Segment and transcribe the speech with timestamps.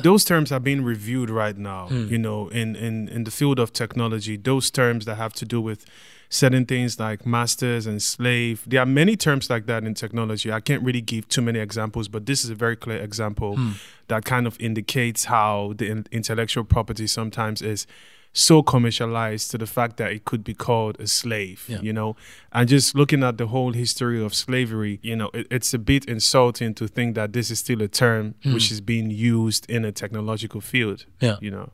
[0.00, 2.06] Those terms are being reviewed right now, hmm.
[2.06, 4.36] you know, in, in, in the field of technology.
[4.36, 5.84] Those terms that have to do with
[6.28, 8.62] certain things like masters and slave.
[8.64, 10.52] There are many terms like that in technology.
[10.52, 13.72] I can't really give too many examples, but this is a very clear example hmm.
[14.06, 17.88] that kind of indicates how the in- intellectual property sometimes is
[18.32, 21.80] so commercialized to the fact that it could be called a slave, Yeah.
[21.80, 22.16] you know.
[22.52, 26.04] And just looking at the whole history of slavery, you know, it, it's a bit
[26.04, 28.54] insulting to think that this is still a term hmm.
[28.54, 31.36] which is being used in a technological field, Yeah.
[31.40, 31.70] you know.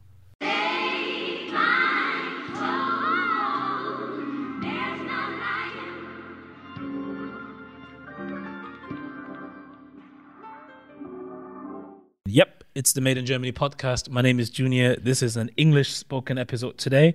[12.26, 14.10] Yep, it's the Made in Germany podcast.
[14.10, 14.96] My name is Junior.
[14.96, 17.14] This is an English spoken episode today,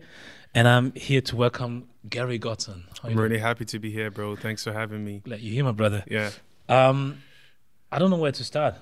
[0.55, 2.85] and I'm here to welcome Gary Godson.
[3.03, 3.17] I'm doing?
[3.17, 4.37] really happy to be here, bro.
[4.37, 5.19] Thanks for having me.
[5.19, 6.05] Glad you're here, my brother.
[6.07, 6.31] Yeah.
[6.69, 7.21] Um,
[7.91, 8.75] I don't know where to start.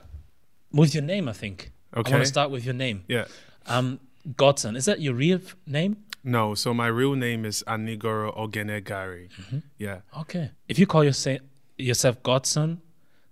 [0.71, 1.71] With your name, I think.
[1.95, 2.11] Okay.
[2.11, 3.05] I want to start with your name.
[3.07, 3.25] Yeah.
[3.65, 3.99] Um,
[4.35, 4.75] Godson.
[4.75, 5.97] Is that your real name?
[6.23, 9.29] No, so my real name is Anigoro Ogenegari.
[9.31, 9.59] Mm-hmm.
[9.79, 10.01] Yeah.
[10.19, 10.51] Okay.
[10.67, 11.39] If you call yourself
[11.77, 12.81] yourself Godson,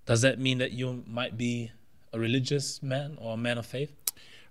[0.07, 1.71] does that mean that you might be
[2.15, 3.91] a religious man or a man of faith?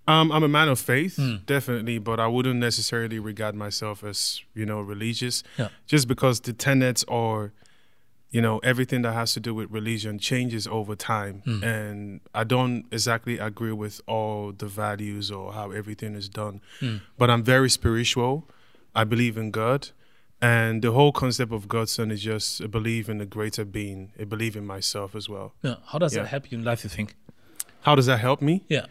[0.07, 1.37] Um, I'm a man of faith, Hmm.
[1.47, 5.43] definitely, but I wouldn't necessarily regard myself as, you know, religious.
[5.59, 5.69] Yeah.
[5.87, 7.53] Just because the tenets or,
[8.31, 11.41] you know, everything that has to do with religion changes over time.
[11.47, 11.65] Hmm.
[11.65, 16.61] And I don't exactly agree with all the values or how everything is done.
[16.81, 16.97] Hmm.
[17.17, 18.35] But I'm very spiritual.
[18.95, 19.89] I believe in God.
[20.43, 24.13] And the whole concept of God's son is just a belief in a greater being,
[24.19, 25.55] a belief in myself as well.
[25.63, 25.77] Yeah.
[25.87, 26.23] How does Yeah.
[26.25, 26.85] that help you in life?
[26.85, 27.15] You think?
[27.83, 28.65] How does that help me?
[28.69, 28.87] Yeah.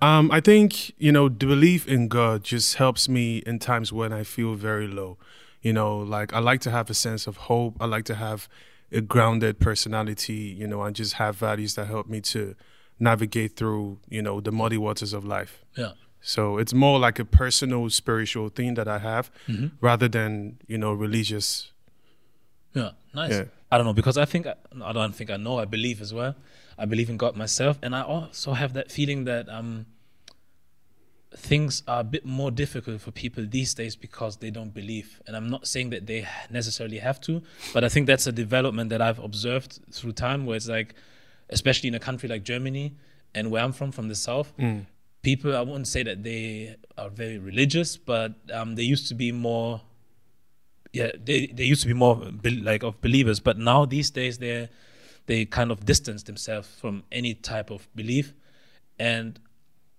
[0.00, 4.12] Um, I think you know the belief in God just helps me in times when
[4.12, 5.18] I feel very low.
[5.60, 7.76] You know, like I like to have a sense of hope.
[7.80, 8.48] I like to have
[8.92, 10.54] a grounded personality.
[10.56, 12.54] You know, and just have values that help me to
[13.00, 15.64] navigate through you know the muddy waters of life.
[15.76, 15.92] Yeah.
[16.20, 19.30] So it's more like a personal spiritual thing that I have,
[19.80, 21.72] rather than you know religious.
[22.74, 23.32] Yeah, nice.
[23.32, 23.44] Yeah.
[23.70, 25.58] I don't know because I think I don't think I know.
[25.58, 26.34] I believe as well.
[26.78, 29.86] I believe in God myself, and I also have that feeling that um,
[31.36, 35.20] things are a bit more difficult for people these days because they don't believe.
[35.26, 37.42] And I'm not saying that they necessarily have to,
[37.74, 40.94] but I think that's a development that I've observed through time, where it's like,
[41.50, 42.94] especially in a country like Germany
[43.34, 44.52] and where I'm from, from the south,
[45.22, 49.32] people I wouldn't say that they are very religious, but um, they used to be
[49.32, 49.80] more
[50.92, 52.16] yeah, they, they used to be more
[52.62, 54.70] like of believers, but now these days they
[55.28, 58.34] they kind of distance themselves from any type of belief,
[58.98, 59.38] and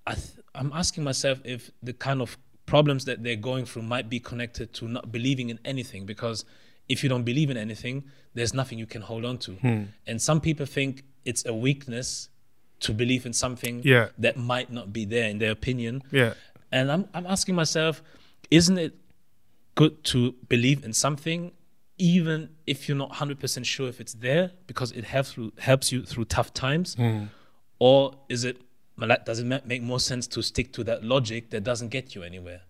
[0.05, 4.09] I th- I'm asking myself if the kind of problems that they're going through might
[4.09, 6.43] be connected to not believing in anything, because
[6.87, 8.03] if you don't believe in anything,
[8.33, 9.83] there's nothing you can hold on to, hmm.
[10.07, 12.29] and some people think it's a weakness
[12.81, 14.07] to believe in something Yeah.
[14.17, 16.33] that might not be there in their opinion, Yeah.
[16.71, 18.01] and I'm I'm asking myself,
[18.49, 18.93] isn't it
[19.75, 21.51] good to believe in something,
[21.99, 25.91] even if you're not hundred percent sure if it's there, because it helps through, helps
[25.91, 26.97] you through tough times,
[27.77, 28.57] or is it
[29.25, 32.61] does it make more sense to stick to that logic that doesn't get you anywhere?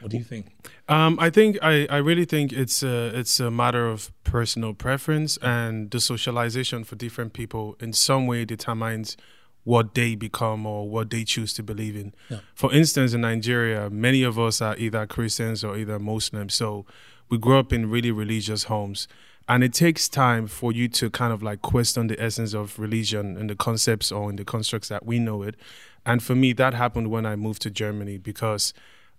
[0.00, 0.46] What do you think?
[0.88, 5.38] Um, I think I, I really think it's a it's a matter of personal preference
[5.38, 9.16] and the socialization for different people in some way determines
[9.62, 12.12] what they become or what they choose to believe in.
[12.28, 12.40] Yeah.
[12.54, 16.54] For instance, in Nigeria, many of us are either Christians or either Muslims.
[16.54, 16.84] So
[17.28, 19.08] we grew up in really religious homes.
[19.46, 23.36] And it takes time for you to kind of like question the essence of religion
[23.36, 25.54] and the concepts or in the constructs that we know it.
[26.06, 28.72] And for me, that happened when I moved to Germany because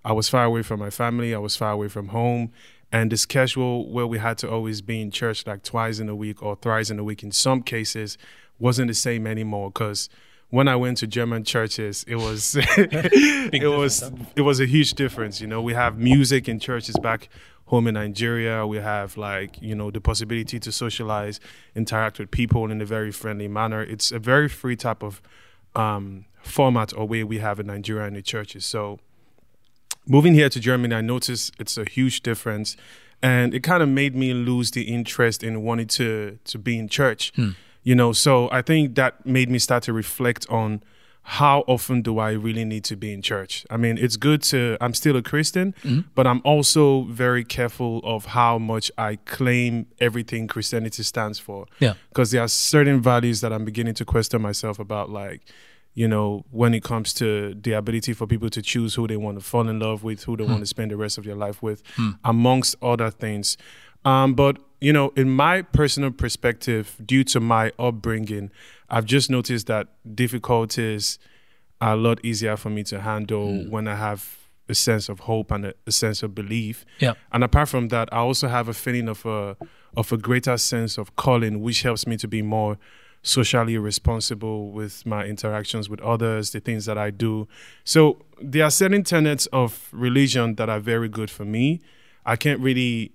[0.03, 2.51] I was far away from my family, I was far away from home.
[2.91, 6.15] And the schedule where we had to always be in church like twice in a
[6.15, 8.17] week or thrice in a week in some cases
[8.57, 10.09] wasn't the same anymore because
[10.49, 15.41] when I went to German churches, it was it was it was a huge difference.
[15.41, 17.29] You know, we have music in churches back
[17.65, 18.65] home in Nigeria.
[18.65, 21.39] We have like you know the possibility to socialize,
[21.75, 23.81] interact with people in a very friendly manner.
[23.81, 25.21] It's a very free type of
[25.75, 28.65] um, format or way we have in Nigeria in the churches.
[28.65, 28.99] So
[30.07, 32.77] moving here to Germany, I noticed it's a huge difference,
[33.21, 36.87] and it kind of made me lose the interest in wanting to to be in
[36.87, 37.31] church.
[37.83, 40.81] You know, so I think that made me start to reflect on
[41.27, 43.65] how often do I really need to be in church?
[43.71, 46.01] I mean, it's good to I'm still a Christian, mm-hmm.
[46.13, 51.95] but I'm also very careful of how much I claim everything Christianity stands for Yeah.
[52.09, 55.41] because there are certain values that I'm beginning to question myself about, like,
[55.95, 59.39] you know, when it comes to the ability for people to choose who they want
[59.39, 60.51] to fall in love with, who they hmm.
[60.51, 62.11] want to spend the rest of their life with, hmm.
[62.23, 63.57] amongst other things.
[64.05, 68.51] Um, but, you know, in my personal perspective, due to my upbringing,
[68.89, 71.19] I've just noticed that difficulties
[71.81, 74.37] are a lot easier for me to handle when I have
[74.69, 76.85] a sense of hope and a, a sense of belief.
[76.99, 77.13] Yeah.
[77.31, 79.57] And apart from that, I also have a feeling of a
[79.97, 82.77] of a greater sense of calling, which helps me to be more
[83.21, 87.47] socially responsible with my interactions with others, the things that I do.
[87.83, 91.81] So there are certain tenets of religion that are very good for me.
[92.25, 93.11] I can't really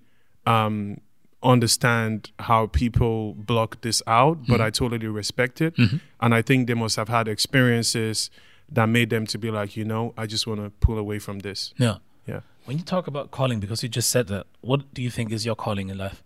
[0.46, 1.00] um,
[1.42, 5.74] understand how people block this out, but I totally respect it.
[6.20, 8.30] And I think they must have had experiences
[8.72, 11.40] that made them to be like, you know, I just want to pull away from
[11.40, 11.74] this.
[11.76, 11.96] Yeah.
[12.26, 12.40] Yeah.
[12.66, 15.44] When you talk about calling, because you just said that, what do you think is
[15.44, 16.22] your calling in life?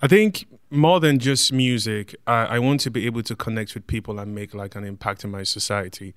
[0.00, 3.86] I think more than just music, I, I want to be able to connect with
[3.86, 6.14] people and make like an impact in my society.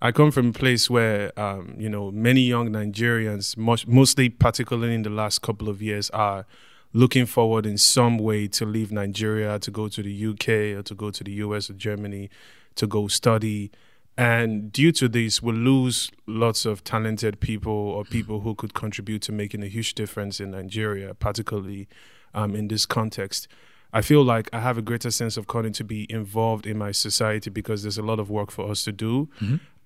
[0.00, 4.94] I come from a place where, um, you know, many young Nigerians, much, mostly particularly
[4.94, 6.46] in the last couple of years, are
[6.92, 10.94] looking forward in some way to leave Nigeria, to go to the UK or to
[10.94, 12.30] go to the US or Germany,
[12.74, 13.70] to go study.
[14.16, 19.22] And due to this, we lose lots of talented people or people who could contribute
[19.22, 21.88] to making a huge difference in Nigeria, particularly
[22.34, 23.48] um, in this context.
[23.94, 26.92] I feel like I have a greater sense of calling to be involved in my
[26.92, 29.28] society because there's a lot of work for us to do.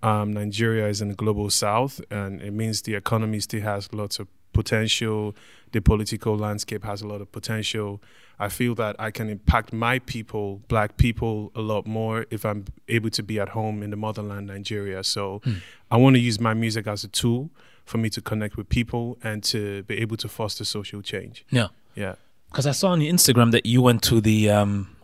[0.03, 4.19] Um, Nigeria is in the global south, and it means the economy still has lots
[4.20, 4.29] of
[4.61, 5.35] potential.
[5.73, 8.00] The political landscape has a lot of potential.
[8.38, 12.64] I feel that I can impact my people, black people, a lot more if I'm
[12.97, 15.03] able to be at home in the motherland, Nigeria.
[15.05, 15.41] So
[15.91, 17.50] I want to use my music as a tool
[17.85, 21.44] for me to connect with people and to be able to foster social change.
[21.50, 21.69] Yeah.
[21.94, 22.14] Yeah.
[22.50, 24.97] Because I saw on your Instagram that you went to the um,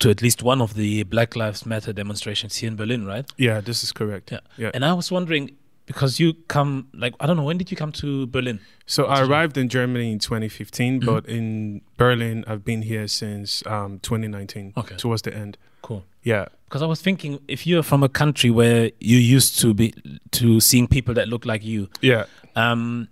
[0.00, 3.26] to at least one of the Black Lives Matter demonstrations here in Berlin, right?
[3.36, 4.32] Yeah, this is correct.
[4.32, 4.40] Yeah.
[4.56, 4.70] Yeah.
[4.74, 5.56] And I was wondering
[5.90, 8.60] because you come like I don't know when did you come to Berlin?
[8.86, 13.98] So I arrived in Germany in 2015, but in Berlin, I've been here since um,
[14.00, 14.96] 2019, Okay.
[14.96, 15.58] towards the end.
[15.82, 16.04] Cool.
[16.22, 16.46] Yeah.
[16.66, 19.92] Because I was thinking if you're from a country where you used to be
[20.30, 22.26] to seeing people that look like you, Yeah.
[22.54, 23.08] um,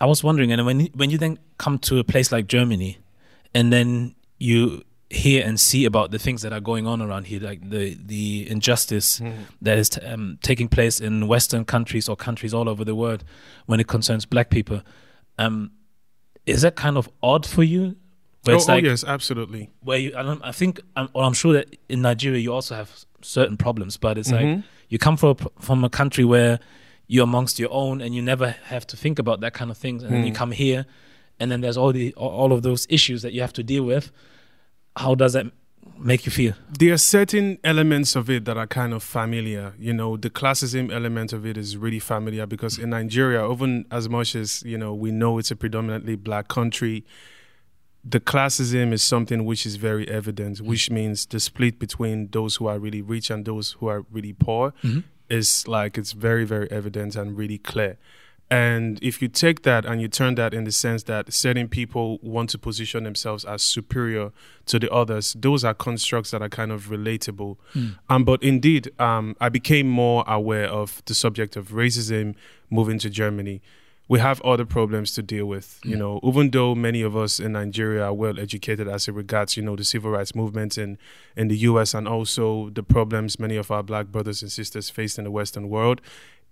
[0.00, 2.98] I was wondering, and when when you then come to a place like Germany,
[3.54, 7.40] and then you hear and see about the things that are going on around here,
[7.40, 9.20] like the the injustice
[9.62, 13.22] that is t- um, taking place in Western countries or countries all over the world
[13.66, 14.82] when it concerns Black people,
[15.38, 15.70] um,
[16.46, 17.96] is that kind of odd for you?
[18.44, 19.70] Where Oh, it's oh, yes, absolutely.
[19.82, 22.74] where you, I, don't, I think, I'm, well, I'm sure that in Nigeria you also
[22.74, 22.90] have
[23.22, 24.58] certain problems, but it's like
[24.90, 26.60] you come from a, from a country where
[27.06, 30.02] you're amongst your own and you never have to think about that kind of things,
[30.02, 30.84] and then you come here,
[31.40, 34.10] and then there's all the all of those issues that you have to deal with.
[34.96, 35.46] How does that
[35.98, 36.54] make you feel?
[36.78, 39.74] There are certain elements of it that are kind of familiar.
[39.78, 44.08] You know, the classism element of it is really familiar because in Nigeria, even as
[44.08, 47.04] much as, you know, we know it's a predominantly black country,
[48.04, 50.68] the classism is something which is very evident, mm-hmm.
[50.68, 54.34] which means the split between those who are really rich and those who are really
[54.34, 55.00] poor mm-hmm.
[55.30, 57.96] is like it's very, very evident and really clear.
[58.54, 62.20] And if you take that and you turn that in the sense that certain people
[62.22, 64.30] want to position themselves as superior
[64.66, 67.56] to the others, those are constructs that are kind of relatable.
[68.08, 72.36] Um, but indeed, um, I became more aware of the subject of racism
[72.70, 73.60] moving to Germany.
[74.06, 77.52] We have other problems to deal with, you know, even though many of us in
[77.52, 80.98] Nigeria are well educated as it regards, you know, the civil rights movement in,
[81.34, 85.16] in the US and also the problems many of our black brothers and sisters face
[85.16, 86.02] in the Western world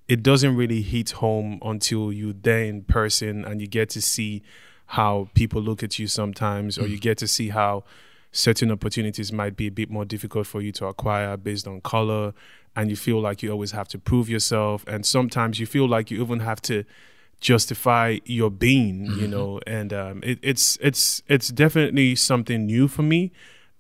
[0.09, 4.43] it doesn't really hit home until you're there in person and you get to see
[4.87, 7.85] how people look at you sometimes, or you get to see how
[8.31, 12.35] certain opportunities might be a bit more difficult for you to acquire based on color.
[12.75, 14.85] And you feel like you always have to prove yourself.
[14.87, 16.85] And sometimes you feel like you even have to
[17.41, 19.61] justify your being, you know.
[19.67, 23.31] And um, it, it's it's it's definitely something new for me.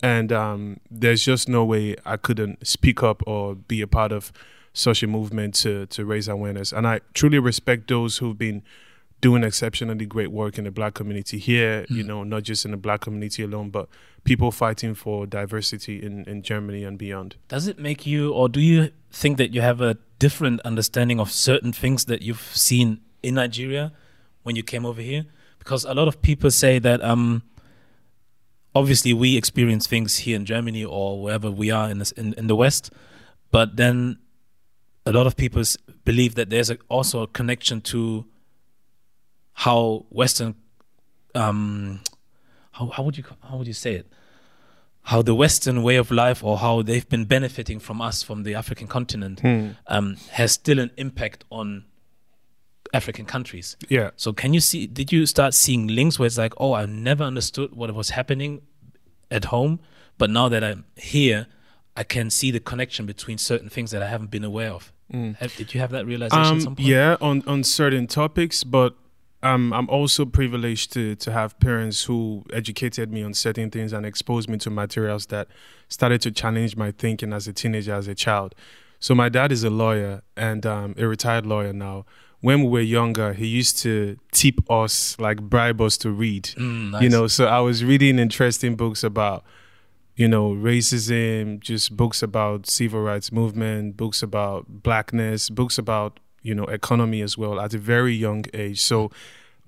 [0.02, 4.32] And um, there's just no way I couldn't speak up or be a part of
[4.72, 6.72] such a movement to to raise awareness.
[6.72, 8.62] And I truly respect those who've been
[9.22, 12.76] doing exceptionally great work in the black community here, you know, not just in the
[12.76, 13.88] black community alone, but
[14.24, 17.36] people fighting for diversity in, in Germany and beyond.
[17.46, 21.30] Does it make you, or do you think that you have a different understanding of
[21.30, 23.92] certain things that you've seen in Nigeria
[24.42, 25.24] when you came over here?
[25.60, 27.44] Because a lot of people say that, um,
[28.74, 32.48] obviously, we experience things here in Germany or wherever we are in, this, in, in
[32.48, 32.90] the West,
[33.52, 34.18] but then
[35.04, 35.62] a lot of people
[36.04, 38.24] believe that there's a, also a connection to
[39.54, 40.54] how Western,
[41.34, 42.00] um,
[42.72, 44.06] how how would you how would you say it?
[45.02, 48.54] How the Western way of life, or how they've been benefiting from us from the
[48.54, 49.40] African continent,
[49.88, 51.84] um, has still an impact on
[52.94, 53.76] African countries.
[53.88, 54.10] Yeah.
[54.16, 54.86] So can you see?
[54.86, 58.62] Did you start seeing links where it's like, oh, I never understood what was happening
[59.30, 59.80] at home,
[60.18, 61.46] but now that I'm here,
[61.96, 64.91] I can see the connection between certain things that I haven't been aware of.
[65.12, 65.36] Mm.
[65.36, 66.88] Have, did you have that realization at some Um, point?
[66.88, 68.94] yeah, on on certain topics, but
[69.42, 74.06] um, I'm also privileged to to have parents who educated me on certain things and
[74.06, 75.48] exposed me to materials that
[75.88, 78.54] started to challenge my thinking as a teenager, as a child.
[79.00, 82.04] So my dad is a lawyer and um, a retired lawyer now.
[82.40, 86.44] When we were younger, he used to tip us, like bribe us to read.
[86.56, 87.02] Mm, nice.
[87.02, 89.44] You know, so I was reading interesting books about,
[90.16, 96.54] you know, racism, just books about civil rights movement, books about blackness, books about, you
[96.54, 98.80] know, economy as well at a very young age.
[98.80, 99.10] So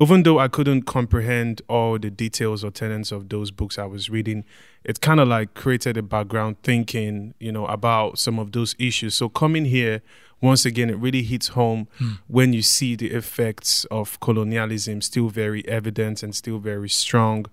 [0.00, 4.10] even though I couldn't comprehend all the details or tenets of those books I was
[4.10, 4.44] reading,
[4.82, 9.14] it kind of like created a background thinking, you know, about some of those issues.
[9.14, 10.02] So coming here,
[10.40, 12.14] once again, it really hits home hmm.
[12.26, 17.46] when you see the effects of colonialism still very evident and still very strong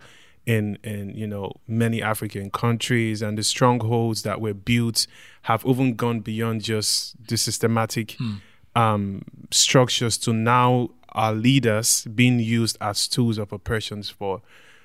[0.45, 5.07] in in you know many African countries and the strongholds that were built
[5.43, 8.35] have even gone beyond just the systematic hmm.
[8.75, 9.21] um,
[9.51, 14.41] structures to now our leaders being used as tools of oppressions for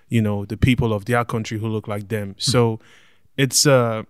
[0.08, 2.30] you know the people of their country who look like them.
[2.30, 2.34] Hmm.
[2.38, 2.80] So
[3.36, 4.06] it's a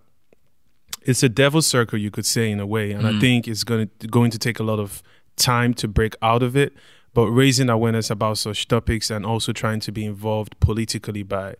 [1.02, 3.20] it's a devil's circle you could say in a way, and I hmm.
[3.20, 5.02] think it's going to going to take a lot of
[5.36, 6.72] time to break out of it.
[7.16, 11.54] But raising awareness about such topics and also trying to be involved politically by,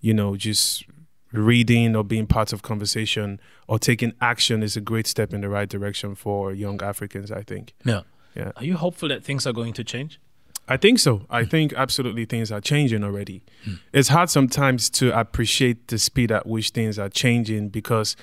[0.00, 0.84] you know, just
[1.32, 5.48] reading or being part of conversation or taking action is a great step in the
[5.48, 7.32] right direction for young Africans.
[7.32, 7.74] I think.
[7.84, 8.02] yeah.
[8.36, 8.52] Yeah.
[8.54, 10.20] Are you hopeful that things are going to change?
[10.68, 11.26] I think so.
[11.28, 13.42] I think absolutely things are changing already.
[13.64, 13.74] Hmm.
[13.92, 18.14] It's hard sometimes to appreciate the speed at which things are changing because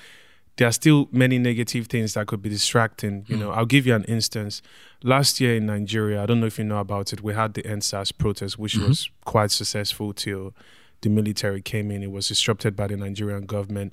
[0.58, 3.24] there are still many negative things that could be distracting.
[3.28, 3.42] You hmm.
[3.42, 4.60] know, I'll give you an instance.
[5.02, 7.62] Last year in Nigeria, I don't know if you know about it, we had the
[7.62, 8.88] EndSARS protest, which mm-hmm.
[8.88, 10.54] was quite successful till
[11.00, 12.02] the military came in.
[12.02, 13.92] It was disrupted by the Nigerian government.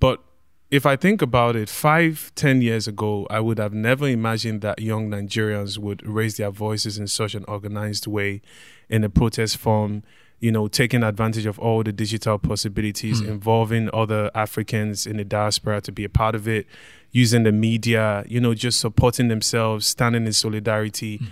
[0.00, 0.22] But
[0.70, 4.80] if I think about it, five, ten years ago, I would have never imagined that
[4.80, 8.40] young Nigerians would raise their voices in such an organized way
[8.88, 10.02] in a protest form,
[10.40, 13.28] you know, taking advantage of all the digital possibilities, hmm.
[13.28, 16.66] involving other Africans in the diaspora to be a part of it,
[17.10, 21.18] using the media, you know, just supporting themselves, standing in solidarity.
[21.18, 21.24] Hmm.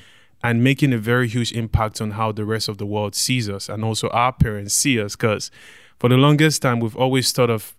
[0.42, 3.70] And making a very huge impact on how the rest of the world sees us
[3.70, 5.16] and also our parents see us.
[5.16, 5.50] Because
[5.98, 7.74] for the longest time, we've always thought of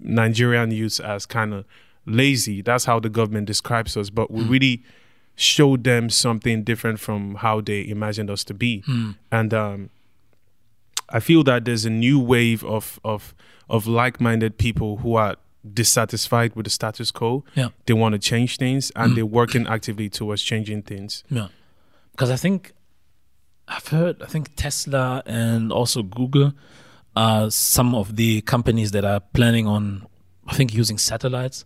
[0.00, 1.66] Nigerian youths as kind of
[2.06, 2.62] lazy.
[2.62, 4.10] That's how the government describes us.
[4.10, 4.50] But we hmm.
[4.50, 4.82] really
[5.36, 8.82] showed them something different from how they imagined us to be.
[9.30, 9.90] And um,
[11.10, 13.34] I feel that there's a new wave of of
[13.68, 15.36] of like-minded people who are
[15.72, 17.44] dissatisfied with the status quo.
[17.54, 17.68] Yeah.
[17.86, 21.22] They want to change things and they're working actively towards changing things.
[21.30, 21.48] Yeah.
[22.12, 22.72] Because I think
[23.68, 26.52] I've heard, I think Tesla and also Google
[27.14, 30.06] are some of the companies that are planning on,
[30.46, 31.64] I think, using satellites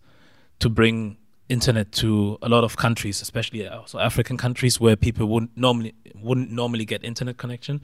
[0.59, 1.17] to bring
[1.49, 6.51] internet to a lot of countries, especially also African countries where people wouldn't normally wouldn't
[6.51, 7.83] normally get internet connection.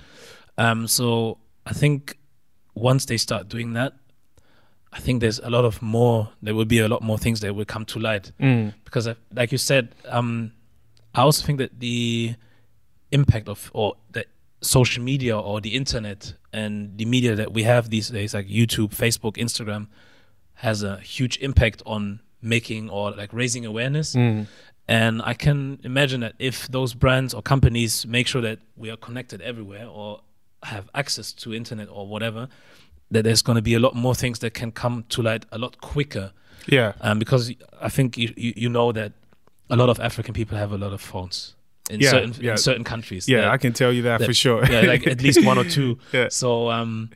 [0.59, 2.19] Um, so I think
[2.75, 3.95] once they start doing that,
[4.93, 6.31] I think there's a lot of more.
[6.43, 8.75] There will be a lot more things that will come to light mm.
[8.85, 10.53] because, uh, like you said, um,
[11.15, 12.35] I also think that the
[13.13, 14.27] impact of or the
[14.61, 18.95] social media or the internet and the media that we have these days, like YouTube,
[18.95, 19.87] Facebook, Instagram,
[20.55, 24.15] has a huge impact on making or like raising awareness.
[24.15, 24.47] Mm.
[24.89, 28.97] And I can imagine that if those brands or companies make sure that we are
[28.97, 30.21] connected everywhere or
[30.65, 32.49] have access to internet or whatever,
[33.11, 35.59] that there's going to be a lot more things that can come to light a
[35.59, 36.33] lot quicker.
[36.67, 36.93] Yeah.
[37.01, 39.13] Um, because I think you, you, you know that
[39.71, 41.55] a lot of African people have a lot of phones
[41.89, 42.53] in Yeah, certain yeah.
[42.53, 43.29] in certain countries.
[43.29, 44.65] Yeah, that- I can tell you that, that- for sure.
[44.71, 45.99] yeah, like at least one or two.
[46.13, 46.29] Yeah.
[46.31, 47.11] So um,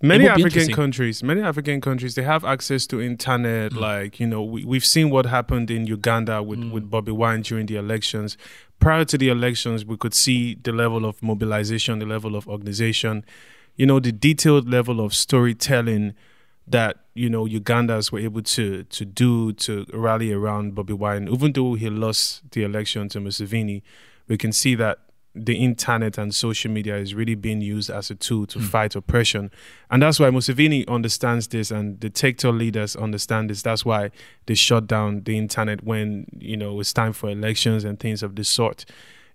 [0.00, 3.04] many African countries, many African countries, they have access to Mm.
[3.06, 3.72] internet.
[3.74, 6.72] Like you know, we, we've seen what happened in Uganda with Mm.
[6.72, 8.36] with Bobby Wine during the elections.
[8.82, 13.24] Prior to the elections, we could see the level of mobilization, the level of organization,
[13.76, 16.14] you know, the detailed level of storytelling
[16.66, 21.28] that you know Ugandans were able to to do to rally around Bobby Wine.
[21.28, 23.82] Even though he lost the election to Museveni,
[24.26, 24.98] we can see that
[25.34, 28.66] the internet and social media is really being used as a tool to hmm.
[28.66, 29.50] fight oppression.
[29.90, 33.62] And that's why Museveni understands this and the TikTok leaders understand this.
[33.62, 34.10] That's why
[34.46, 38.36] they shut down the internet when, you know, it's time for elections and things of
[38.36, 38.84] this sort.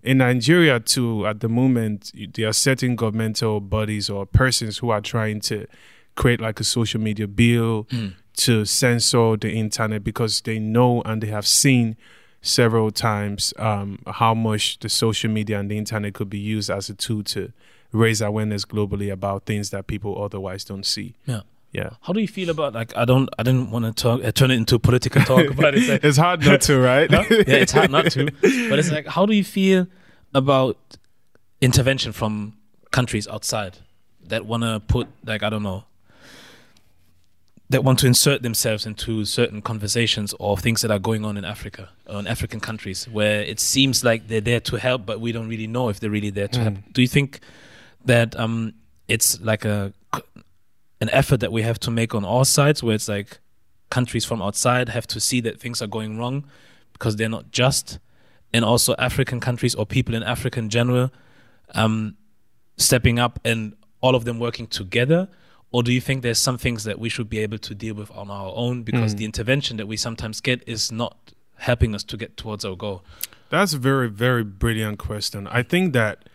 [0.02, 5.00] In Nigeria too, at the moment, there are certain governmental bodies or persons who are
[5.00, 5.66] trying to
[6.14, 8.08] create like a social media bill hmm.
[8.36, 11.96] to censor the internet because they know and they have seen
[12.48, 16.88] several times um, how much the social media and the internet could be used as
[16.88, 17.52] a tool to
[17.92, 21.14] raise awareness globally about things that people otherwise don't see.
[21.26, 21.40] yeah.
[21.70, 21.90] Yeah.
[22.00, 24.50] How do you feel about like I don't I didn't want to talk uh, turn
[24.50, 27.10] it into political talk, but it's like it's hard not to, right?
[27.10, 28.24] Yeah, it's hard not to.
[28.70, 29.86] But it's like, how do you feel
[30.32, 30.78] about
[31.60, 32.54] intervention from
[32.90, 33.76] countries outside
[34.28, 35.84] that want to put, like, I don't know,
[37.70, 41.44] that want to insert themselves into certain conversations or things that are going on in
[41.44, 45.32] Africa or in African countries where it seems like they're there to help, but we
[45.32, 46.74] don't really know if they're really there to help.
[46.92, 47.40] Do you think
[48.06, 48.72] that um,
[49.06, 49.92] it's like a
[51.00, 53.38] an effort that we have to make on all sides where it's like
[53.90, 56.44] countries from outside have to see that things are going wrong
[56.92, 57.98] because they're not just
[58.52, 61.10] and also african countries or people in africa in general
[61.74, 62.16] um,
[62.76, 65.28] stepping up and all of them working together
[65.70, 68.10] or do you think there's some things that we should be able to deal with
[68.12, 69.18] on our own because mm.
[69.18, 71.16] the intervention that we sometimes get is not
[71.56, 73.02] helping us to get towards our goal
[73.50, 75.46] That's a very, very brilliant question.
[75.46, 76.28] I think that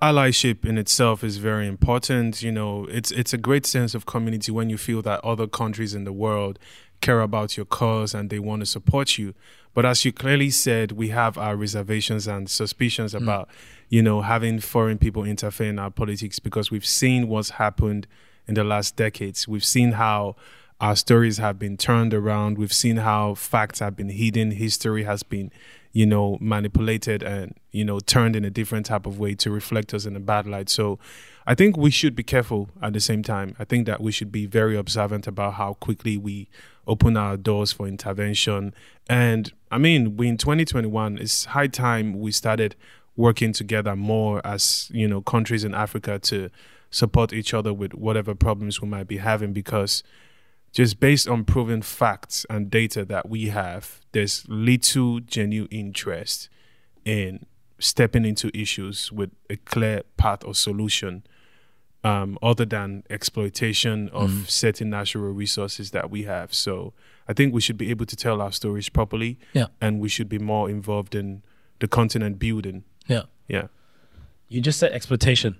[0.00, 2.42] allyship in itself is very important.
[2.42, 5.94] You know, it's it's a great sense of community when you feel that other countries
[5.94, 6.58] in the world
[7.00, 9.34] care about your cause and they want to support you.
[9.72, 13.22] But as you clearly said, we have our reservations and suspicions mm.
[13.22, 13.48] about,
[13.88, 18.06] you know, having foreign people interfere in our politics because we've seen what's happened
[18.48, 19.46] in the last decades.
[19.46, 20.34] We've seen how
[20.80, 22.56] our stories have been turned around.
[22.56, 24.52] We've seen how facts have been hidden.
[24.52, 25.52] History has been,
[25.92, 29.92] you know, manipulated and, you know, turned in a different type of way to reflect
[29.92, 30.68] us in a bad light.
[30.68, 30.98] So
[31.46, 33.56] I think we should be careful at the same time.
[33.58, 36.48] I think that we should be very observant about how quickly we
[36.86, 38.72] open our doors for intervention.
[39.08, 42.76] And I mean, we in 2021, it's high time we started
[43.16, 46.50] working together more as, you know, countries in Africa to
[46.90, 50.02] support each other with whatever problems we might be having because
[50.72, 56.48] just based on proven facts and data that we have, there's little genuine interest
[57.04, 57.46] in
[57.78, 61.22] stepping into issues with a clear path or solution
[62.04, 66.52] um, other than exploitation of certain natural resources that we have.
[66.54, 66.92] So
[67.26, 69.66] I think we should be able to tell our stories properly Yeah.
[69.80, 71.42] and we should be more involved in
[71.80, 72.84] the continent building.
[73.06, 73.68] yeah Yeah.
[74.48, 75.56] You just said exploitation.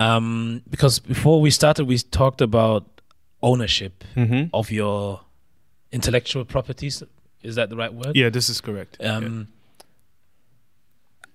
[0.00, 2.84] Um, because before we started, we talked about
[3.42, 4.48] ownership Mm-hmm.
[4.52, 5.20] of your
[5.92, 7.02] intellectual properties.
[7.42, 8.16] Is that the right word?
[8.16, 8.96] Yeah, this is correct.
[9.00, 9.48] Um,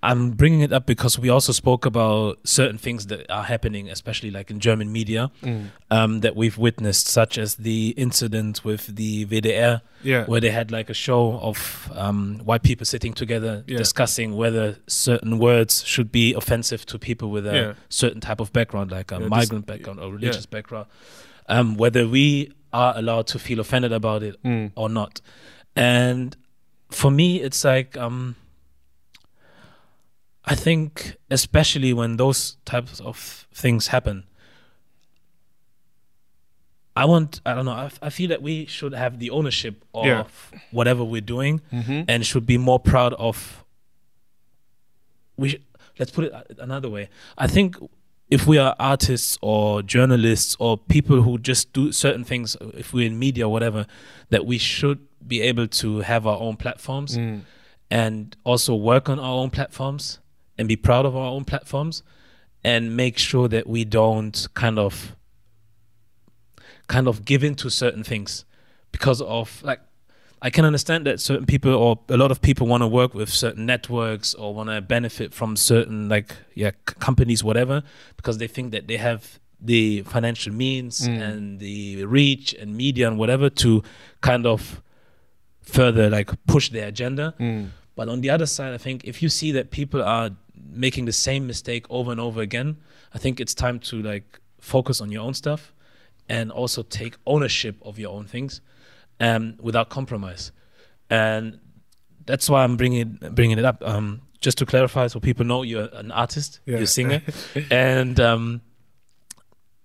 [0.02, 4.30] I'm bringing it up because we also spoke about certain things that are happening, especially
[4.30, 5.30] like in German media.
[5.42, 5.66] Mm.
[5.90, 10.24] um, that we've witnessed, such as the incident with the WDR, yeah.
[10.26, 13.76] where they had like a show of um, white people sitting together Yeah.
[13.78, 17.72] discussing whether certain words should be offensive to people with a Yeah.
[17.88, 20.86] certain type of background, like a Yeah, this- migrant background or religious background,
[21.48, 24.70] um, whether we are allowed to feel offended about it Mm.
[24.76, 25.20] or not.
[25.74, 26.36] And
[26.90, 28.36] for me, it's like um,
[30.44, 34.24] I think, especially when those types of things happen,
[36.96, 40.06] I want, I don't know, I, I feel that we should have the ownership of
[40.06, 40.24] Yeah.
[40.70, 42.02] whatever we're doing Mm-hmm.
[42.08, 43.64] and should be more proud of.
[45.36, 45.62] We sh-
[45.98, 47.08] let's put it another way.
[47.38, 47.76] I think
[48.30, 53.06] if we are artists or journalists or people who just do certain things, if we're
[53.06, 53.86] in media or whatever,
[54.30, 57.42] that we should be able to have our own platforms Mm.
[57.90, 60.18] and also work on our own platforms
[60.60, 62.02] and be proud of our own platforms
[62.62, 65.16] and make sure that we don't kind of
[66.88, 68.44] kind of give in to certain things
[68.92, 69.80] because of like
[70.42, 73.28] I can understand that certain people or a lot of people want to work with
[73.28, 77.82] certain networks or want to benefit from certain like yeah c- companies whatever
[78.16, 83.18] because they think that they have the financial means and the reach and media and
[83.18, 83.82] whatever to
[84.22, 84.80] kind of
[85.62, 87.68] further like push their agenda Mm.
[87.94, 90.30] but on the other side, I think if you see that people are
[90.68, 92.76] making the same mistake over and over again,
[93.14, 95.72] I think it's time to like focus on your own stuff
[96.28, 98.60] and also take ownership of your own things
[99.18, 100.52] um, without compromise.
[101.08, 101.58] And
[102.26, 103.82] that's why I'm bringing bringing it up.
[103.86, 106.74] Um, just to clarify, so people know you're an artist, Yeah.
[106.76, 107.20] you're a singer,
[107.70, 108.62] and um,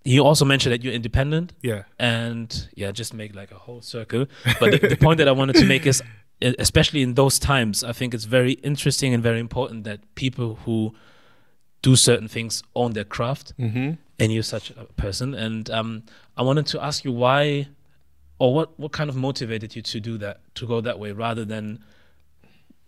[0.04, 1.84] you also mentioned that you're independent Yeah.
[2.00, 4.28] and yeah, just make like a whole circle.
[4.60, 6.02] But the, the point that I wanted to make is,
[6.41, 10.93] especially in those times, I think it's very interesting and very important that people who
[11.82, 13.91] do certain things own their craft, Mm-hmm.
[14.19, 15.34] and you're such a person.
[15.34, 16.04] And um,
[16.36, 17.67] I wanted to ask you why,
[18.39, 21.45] or what what kind of motivated you to do that, to go that way, rather
[21.45, 21.84] than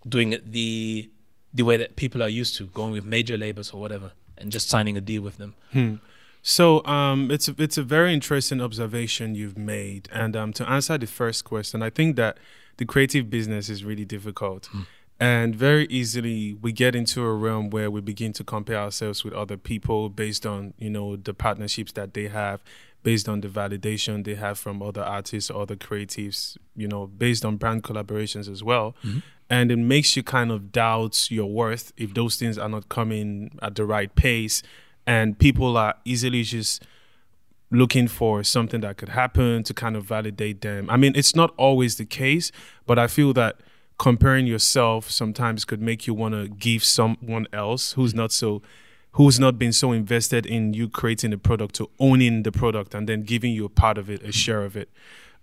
[0.07, 1.09] doing it the
[1.53, 4.69] the way that people are used to, going with major labels or whatever, and just
[4.69, 5.53] signing a deal with them.
[5.71, 5.95] Hmm.
[6.43, 10.97] So um, it's a, it's a very interesting observation you've made, and um, to answer
[10.97, 12.37] the first question, I think that
[12.77, 14.69] the creative business is really difficult,
[15.19, 19.33] and very easily we get into a realm where we begin to compare ourselves with
[19.33, 22.61] other people based on you know the partnerships that they have,
[23.03, 27.45] based on the validation they have from other artists or other creatives, you know, based
[27.45, 28.95] on brand collaborations as well.
[29.03, 29.19] Mm-hmm.
[29.49, 33.57] And it makes you kind of doubt your worth if those things are not coming
[33.61, 34.61] at the right pace
[35.07, 36.83] and people are easily just
[37.69, 40.89] looking for something that could happen to kind of validate them.
[40.89, 42.51] I mean, it's not always the case,
[42.85, 43.57] but I feel that
[43.97, 48.61] comparing yourself sometimes could make you want to give someone else who's not so
[49.13, 53.09] who's not been so invested in you creating the product to owning the product and
[53.09, 54.89] then giving you a part of it, a share of it.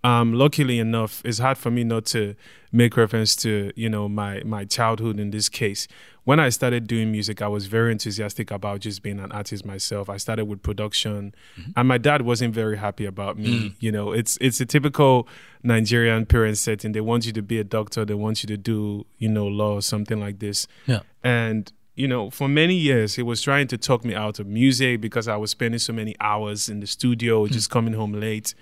[0.04, 2.36] Um, luckily enough, it's hard for me not to
[2.70, 5.88] make reference to you know my my childhood in this case.
[6.24, 10.10] When I started doing music, I was very enthusiastic about just being an artist myself.
[10.10, 11.70] I started with production, mm-hmm.
[11.74, 13.70] and my dad wasn't very happy about me.
[13.70, 13.74] Mm.
[13.80, 15.26] You know, it's it's a typical
[15.62, 16.92] Nigerian parent setting.
[16.92, 18.04] They want you to be a doctor.
[18.04, 20.66] They want you to do you know law or something like this.
[20.86, 24.46] Yeah, and you know, for many years, he was trying to talk me out of
[24.46, 27.50] music because I was spending so many hours in the studio, mm.
[27.50, 28.54] just coming home late.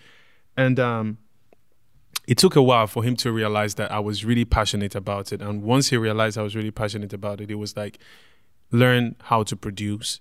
[0.56, 1.18] And um,
[2.26, 5.42] it took a while for him to realize that I was really passionate about it.
[5.42, 7.98] And once he realized I was really passionate about it, it was like,
[8.70, 10.20] learn how to produce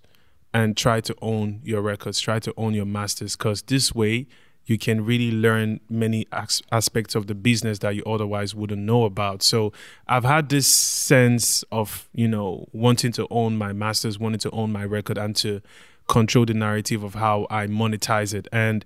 [0.54, 4.28] and try to own your records, try to own your masters, because this way
[4.66, 9.06] you can really learn many as- aspects of the business that you otherwise wouldn't know
[9.06, 9.42] about.
[9.42, 9.72] So
[10.08, 14.72] I've had this sense of, you know, wanting to own my masters, wanting to own
[14.72, 15.62] my record and to
[16.08, 18.48] control the narrative of how I monetize it.
[18.52, 18.86] And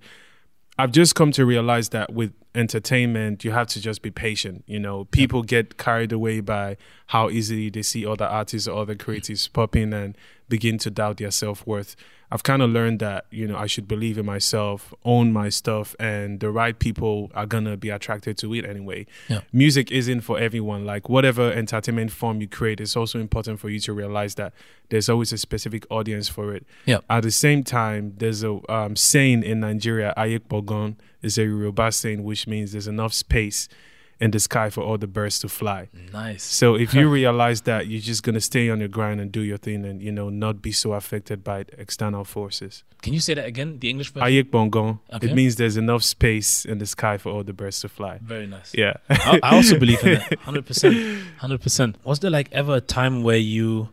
[0.78, 4.66] I've just come to realize that with entertainment, you have to just be patient.
[4.68, 6.76] You know, people get carried away by
[7.08, 10.18] how easily they see other artists or other creatives popping, and
[10.50, 11.96] begin to doubt their self worth.
[12.32, 15.96] I've kind of learned that you know I should believe in myself, own my stuff,
[16.00, 19.06] and the right people are gonna be attracted to it anyway.
[19.30, 19.42] Yeah.
[19.54, 20.86] Music isn't for everyone.
[20.86, 24.54] Like whatever entertainment form you create, it's also important for you to realize that
[24.90, 26.66] there's always a specific audience for it.
[26.86, 27.00] Yeah.
[27.10, 32.02] At the same time, there's a um, saying in Nigeria, "Ayek Bogon," is a robust
[32.02, 33.70] saying which means there's enough space
[34.20, 35.90] in the sky for all the birds to fly.
[36.14, 36.44] Nice.
[36.44, 39.58] So if you realize that you're just gonna stay on your grind and do your
[39.58, 42.84] thing and you know not be so affected by external forces.
[43.02, 43.80] Can you say that again?
[43.80, 44.28] The English version.
[44.28, 45.00] Ayek bongon.
[45.14, 45.30] Okay.
[45.30, 48.20] It means there's enough space in the sky for all the birds to fly.
[48.24, 48.74] Very nice.
[48.74, 48.94] Yeah.
[49.10, 50.40] I, I also believe in that.
[50.40, 50.96] Hundred percent.
[51.38, 51.98] Hundred percent.
[52.04, 53.90] Was there like ever a time where you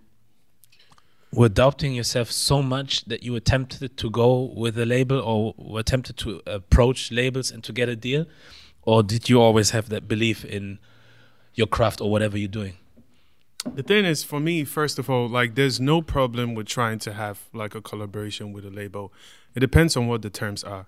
[1.35, 5.81] were doubting yourself so much that you attempted to go with a label or were
[5.81, 8.27] attempted to approach labels and to get a deal?
[8.83, 10.79] Or did you always have that belief in
[11.55, 12.75] your craft or whatever you're doing?
[13.75, 17.13] The thing is, for me, first of all, like there's no problem with trying to
[17.13, 19.13] have like a collaboration with a label.
[19.55, 20.87] It depends on what the terms are,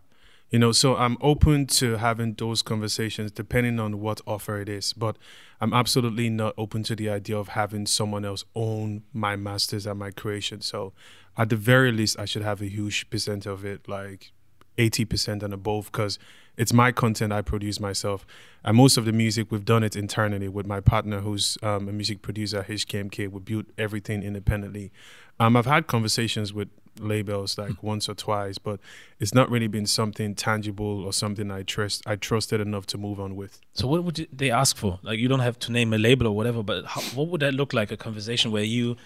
[0.51, 0.73] you know.
[0.73, 4.93] So I'm open to having those conversations depending on what offer it is.
[4.93, 5.17] But
[5.61, 10.01] I'm absolutely not open to the idea of having someone else own my masters and
[10.01, 10.61] my creation.
[10.61, 10.95] So
[11.39, 14.33] at the very least, I should have a huge percent of it, like
[14.79, 16.19] 80% and above, because
[16.57, 18.27] it's my content I produce myself.
[18.65, 21.93] And most of the music we've done it internally with my partner, who's um, a
[21.93, 23.31] music producer, HKMK.
[23.31, 24.93] We built everything independently.
[25.41, 26.69] Um, I've had conversations with
[27.01, 27.87] labels like mm-hmm.
[27.87, 28.79] once or twice, but
[29.19, 33.21] it's not really been something tangible or something I trust I trusted enough to move
[33.21, 33.61] on with.
[33.73, 35.01] So what would they ask for?
[35.03, 37.55] Like you don't have to name a label or whatever, but how, what would that
[37.55, 37.91] look like?
[37.91, 38.97] A conversation where you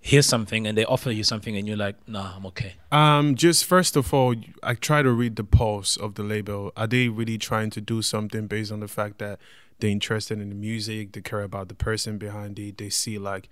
[0.00, 2.74] hear something and they offer you something and you're like, nah, I'm okay?
[2.90, 6.72] Um, just first of all, I try to read the pulse of the label.
[6.76, 9.38] Are they really trying to do something based on the fact that
[9.78, 13.48] they're interested in the music, they care about the person behind it, they see like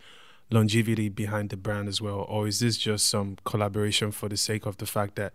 [0.51, 4.65] longevity behind the brand as well, or is this just some collaboration for the sake
[4.65, 5.33] of the fact that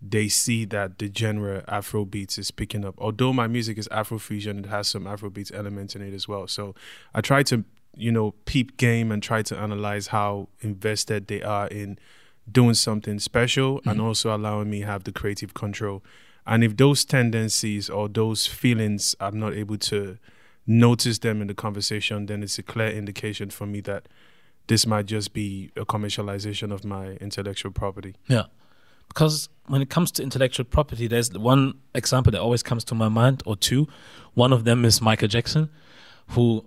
[0.00, 2.94] they see that the genre Afro beats is picking up.
[2.98, 6.28] Although my music is Afro fusion, it has some Afro beats elements in it as
[6.28, 6.46] well.
[6.46, 6.74] So
[7.12, 7.64] I try to
[7.98, 11.98] you know, peep game and try to analyze how invested they are in
[12.50, 13.88] doing something special mm-hmm.
[13.88, 16.02] and also allowing me have the creative control.
[16.46, 20.18] And if those tendencies or those feelings I'm not able to
[20.66, 24.06] notice them in the conversation, then it's a clear indication for me that
[24.68, 28.14] this might just be a commercialization of my intellectual property.
[28.28, 28.44] Yeah.
[29.08, 33.08] Because when it comes to intellectual property, there's one example that always comes to my
[33.08, 33.88] mind, or two.
[34.34, 35.70] One of them is Michael Jackson,
[36.28, 36.66] who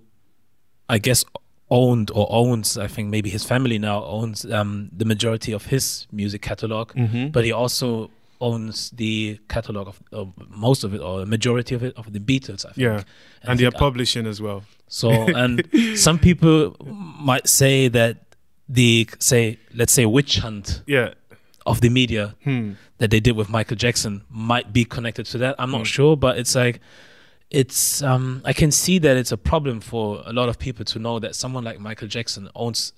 [0.91, 1.23] I guess
[1.71, 6.05] owned or owns i think maybe his family now owns um, the majority of his
[6.11, 7.29] music catalog mm-hmm.
[7.29, 11.95] but he also owns the catalog of uh, most of it or majority of it
[11.95, 13.03] of the beatles i think yeah
[13.41, 15.63] and, and they're publishing as well so and
[15.95, 18.17] some people might say that
[18.67, 21.13] the say let's say witch hunt yeah
[21.65, 22.73] of the media hmm.
[22.97, 25.83] that they did with michael jackson might be connected to that i'm not hmm.
[25.95, 26.81] sure but it's like
[27.51, 30.99] it's um, I can see that it's a problem for a lot of people to
[30.99, 32.93] know that someone like Michael Jackson owns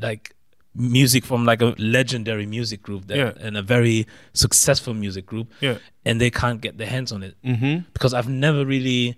[0.00, 0.34] like
[0.74, 3.32] music from like a legendary music group that, Yeah.
[3.40, 5.78] and a very successful music group, Yeah.
[6.04, 7.80] and they can't get their hands on it Mm-hmm.
[7.92, 9.16] because I've never really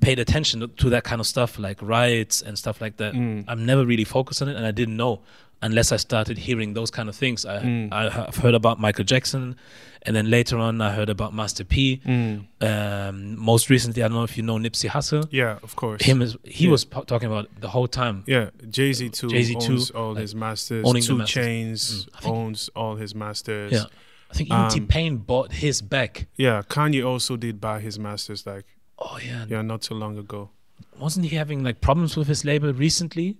[0.00, 3.14] paid attention to- to that kind of stuff like riots and stuff like that.
[3.14, 3.44] Mm.
[3.48, 5.20] I'm never really focused on it, and I didn't know
[5.60, 7.44] unless I started hearing those kind of things.
[7.44, 7.92] I Mm.
[7.92, 9.56] I have heard about Michael Jackson,
[10.02, 12.00] and then later on I heard about Master P.
[12.06, 12.44] Mm.
[12.60, 15.26] Um, most recently, I don't know if you know Nipsey Hussle.
[15.32, 16.00] Yeah, of course.
[16.04, 16.70] Him is he Yeah.
[16.70, 18.22] was po- talking about the whole time.
[18.26, 20.84] Yeah, Jay Z too Jay-Z too, owns all like, his masters.
[20.86, 21.34] owning Two masters.
[21.34, 21.80] Chains
[22.14, 23.72] Mm, think- owns all his masters.
[23.72, 23.84] Yeah,
[24.30, 26.28] I think even T Um, Pain bought his back.
[26.36, 26.62] yeah.
[26.68, 28.66] Kanye also did buy his masters, like
[28.98, 29.46] Oh yeah.
[29.48, 30.50] yeah, not so long ago.
[30.98, 33.36] wasn't he having like problems with his label recently?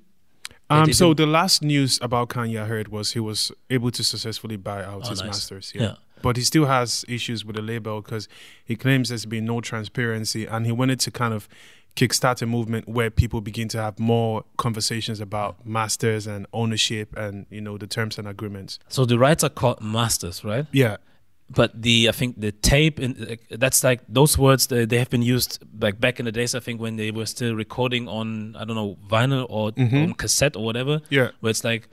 [0.71, 4.57] Um, so the last news about Kanye I heard was he was able to successfully
[4.57, 5.27] buy out Oh, his nice.
[5.29, 5.73] masters.
[5.75, 5.83] Yeah.
[5.83, 5.95] Yeah.
[6.21, 8.29] But he still has issues with the label because
[8.65, 11.49] he claims there's been no transparency, and he wanted to kind of
[11.97, 17.47] kickstart a movement where people begin to have more conversations about masters and ownership and
[17.51, 18.79] you know the terms and agreements.
[18.89, 20.67] So the rights are called masters, right?
[20.73, 20.97] Yeah,
[21.51, 25.09] But the I think the tape and uh, that's like those words they, they have
[25.09, 26.55] been used like back in the days.
[26.55, 30.03] I think when they were still recording on I don't know vinyl or Mhm.
[30.03, 31.01] on cassette or whatever.
[31.11, 31.31] yeah.
[31.41, 31.89] Where it's like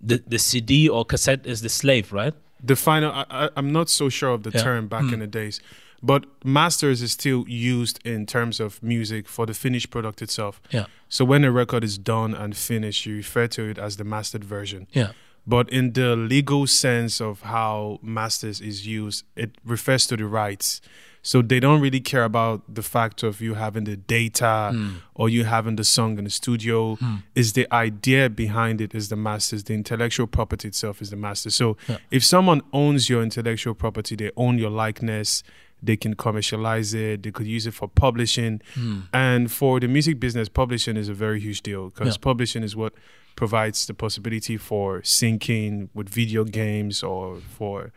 [0.00, 2.34] the the CD or cassette is the slave, right?
[2.66, 4.62] The final, I, I'm not so sure of the Yeah.
[4.62, 5.60] term back in the days,
[6.02, 10.60] but masters is still used in terms of music for the finished product itself.
[10.72, 14.04] Yeah, So when a record is done and finished, you refer to it as the
[14.04, 14.86] mastered version.
[14.92, 15.12] yeah,
[15.46, 20.80] But in the legal sense of how masters is used, it refers to the rights.
[21.22, 24.98] So they don't really care about the fact of you having the data hmm.
[25.14, 26.94] or you having the song in the studio.
[26.96, 27.16] Hmm.
[27.34, 29.64] Is the idea behind it is the masters.
[29.64, 31.50] The intellectual property itself is the master.
[31.50, 31.98] So Yeah.
[32.12, 35.42] if someone owns your intellectual property, they own your likeness.
[35.82, 37.24] They can commercialize it.
[37.24, 38.60] They could use it for publishing.
[38.74, 39.00] Hmm.
[39.12, 42.20] And for the music business, publishing is a very huge deal because Yeah.
[42.20, 42.92] publishing is what
[43.36, 47.92] provides the possibility for syncing with video games or for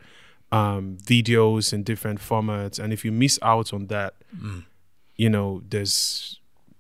[0.52, 2.78] um, videos in different formats.
[2.80, 4.66] And if you miss out on that, Mm.
[5.16, 6.36] you know, there's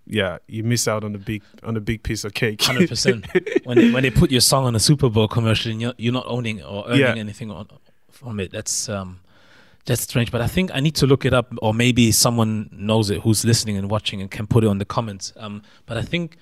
[0.05, 2.61] yeah, you miss out on the big on the big piece of cake.
[2.63, 3.25] hundred percent.
[3.65, 6.13] When they, when they put your song on a Super Bowl commercial, and you're, you're
[6.13, 7.15] not owning or earning Yeah.
[7.15, 7.67] anything on,
[8.11, 8.51] from it.
[8.51, 9.19] That's um,
[9.85, 10.31] that's strange.
[10.31, 13.45] But I think I need to look it up, or maybe someone knows it who's
[13.45, 15.31] listening and watching and can put it on the comments.
[15.37, 16.37] Um, but I think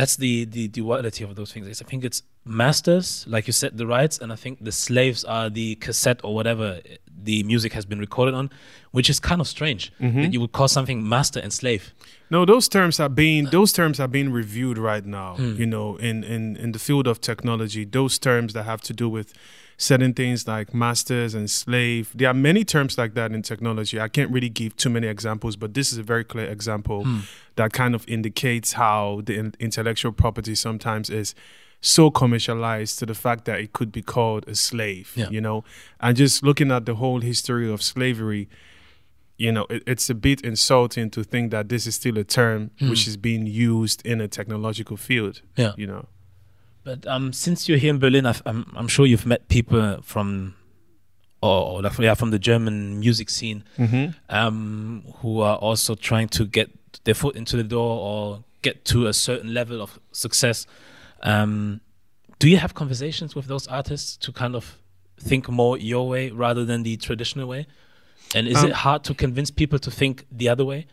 [0.00, 1.82] that's the the duality of those things.
[1.82, 5.50] I think it's masters, like you said, the rights, and I think the slaves are
[5.50, 6.80] the cassette or whatever
[7.22, 8.48] the music has been recorded on,
[8.92, 10.22] which is kind of strange mm-hmm.
[10.22, 11.92] that you would call something master and slave.
[12.30, 15.34] No, those terms are being those terms are being reviewed right now.
[15.34, 15.56] Hmm.
[15.60, 19.06] You know, in in in the field of technology, those terms that have to do
[19.16, 19.34] with
[19.80, 22.12] certain things like masters and slave.
[22.14, 23.98] There are many terms like that in technology.
[23.98, 27.20] I can't really give too many examples, but this is a very clear example hmm.
[27.56, 31.34] that kind of indicates how the in- intellectual property sometimes is
[31.80, 35.14] so commercialized to the fact that it could be called a slave.
[35.16, 35.30] Yeah.
[35.30, 35.64] You know,
[35.98, 38.48] and just looking at the whole history of slavery
[39.38, 42.70] you know, it, it's a bit insulting to think that this is still a term
[42.78, 42.90] hmm.
[42.90, 45.40] which is being used in a technological field.
[45.56, 45.72] Yeah.
[45.78, 46.06] You know,
[46.84, 50.54] But um, since you're here in Berlin, I've, I'm I'm sure you've met people from,
[51.42, 53.64] or, or yeah, from the German music scene,
[54.28, 56.70] um, who are also trying to get
[57.04, 60.66] their foot into the door or get to a certain level of success.
[61.22, 61.80] Um,
[62.38, 64.78] do you have conversations with those artists to kind of
[65.18, 67.66] think more your way rather than the traditional way?
[68.34, 70.86] And is Um, it hard to convince people to think the other way?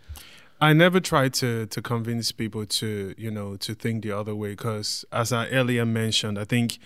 [0.60, 4.50] I never try to to convince people to you know to think the other way
[4.50, 6.80] because as I earlier mentioned, I think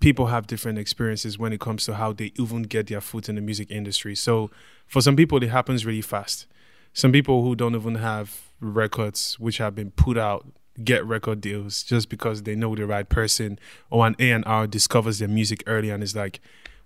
[0.00, 3.36] people have different experiences when it comes to how they even get their foot in
[3.36, 4.14] the music industry.
[4.14, 4.50] So
[4.86, 6.46] for some people, it happens really fast.
[6.92, 10.46] Some people who don't even have records which have been put out
[10.82, 13.58] get record deals just because they know the right person
[13.90, 16.40] or an A&R discovers their music early and is like,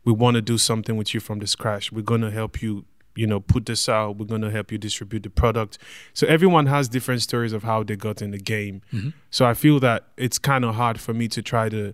[0.05, 1.93] we want to do something with you from the scratch.
[1.93, 2.85] We're to help you,
[3.21, 4.17] you know, put this out.
[4.17, 5.77] We're going to help you distribute the product.
[6.15, 8.81] So everyone has different stories of how they got in the game.
[9.29, 11.93] So I feel that it's kind of hard for me to try to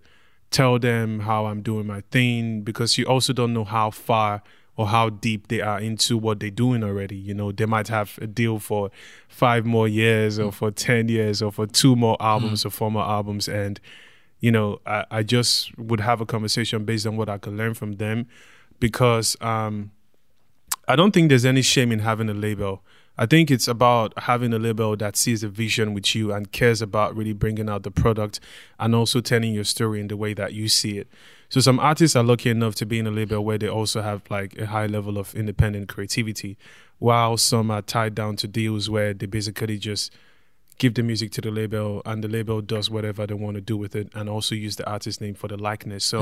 [0.53, 4.41] tell them how I'm doing my thing because you also don't know how far
[4.77, 7.17] or how deep they are into what they're doing already.
[7.17, 8.93] You know, they might have a deal for
[9.27, 13.03] five more years or for 10 years or for two more albums or four more
[13.03, 13.49] albums.
[13.49, 13.81] And,
[14.39, 17.75] you know, I, I just would have a conversation based on what I could learn
[17.75, 18.29] from them
[18.79, 19.91] because um,
[20.89, 22.83] I don't think there's any shame in having a label.
[23.19, 26.81] I think it's about having a label that sees a vision with you and cares
[26.81, 28.39] about really bringing out the product
[28.79, 31.09] and also telling your story in the way that you see it.
[31.49, 34.23] So some artists are lucky enough to be in a label where they also have
[34.31, 36.57] like a high level of independent creativity,
[36.99, 40.13] while some are tied down to deals where they basically just
[40.79, 43.77] give the music to the label and the label does whatever they want to do
[43.77, 46.21] with it and also use the artist name for the likeness so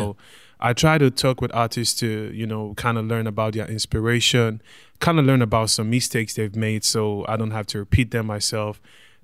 [0.60, 0.68] Yeah.
[0.68, 4.62] i try to talk with artists to you know kind of learn about their inspiration
[5.00, 8.26] kind of learn about some mistakes they've made so i don't have to repeat them
[8.26, 8.80] myself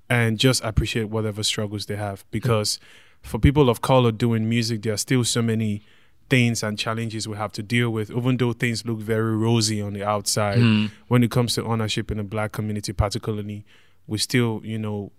[0.09, 2.77] and just appreciate whatever struggles they have because
[3.21, 5.81] for people of color doing music there are still so many
[6.29, 9.93] things and challenges we have to deal with even though things look very rosy on
[9.93, 10.91] the outside Mm.
[11.07, 13.63] when it comes to ownership in the black community particularly
[14.07, 15.11] we still you know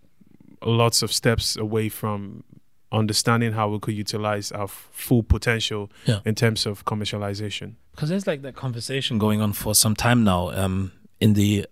[0.66, 2.44] lots of steps away from
[2.90, 6.20] understanding how we could utilize our f- full potential Yeah.
[6.26, 10.50] in terms of commercialization because there's like that conversation going on for some time now
[10.50, 11.66] um, in the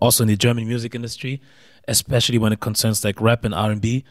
[0.00, 1.40] also in the German music industry,
[1.88, 4.04] especially when it concerns like rap and R and B.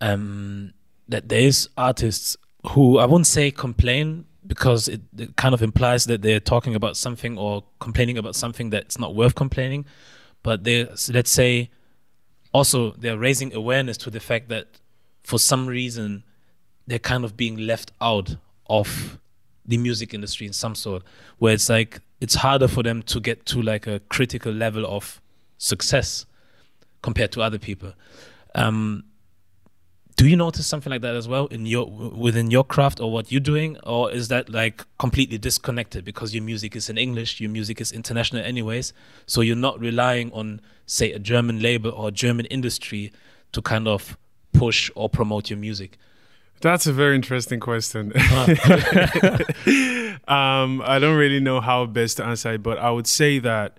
[0.00, 0.72] Um,
[1.08, 2.36] that there is artists
[2.70, 6.96] who I wouldn't say complain because it, it kind of implies that they're talking about
[6.96, 9.86] something or complaining about something that's not worth complaining,
[10.42, 11.70] but they let's say
[12.54, 14.66] also they're raising awareness to the fact that
[15.24, 16.22] for some reason
[16.86, 18.36] they're kind of being left out
[18.70, 19.18] of
[19.66, 21.02] the music industry in some sort
[21.38, 25.20] where it's like it's harder for them to get to like a critical level of
[25.58, 26.24] success
[27.02, 27.92] compared to other people.
[28.54, 29.04] Um
[30.16, 33.32] do you notice something like that as well in your within your craft or what
[33.32, 33.76] you're doing?
[33.82, 37.90] Or is that like completely disconnected because your music is in english your music is
[37.92, 38.92] international anyways
[39.26, 43.12] so you're not relying on say a german label or german industry
[43.54, 44.16] to kind of
[44.54, 45.98] push or promote your music?
[46.60, 48.12] That's a very interesting question.
[50.28, 53.76] um, I don't really know how best to answer it, but I would say that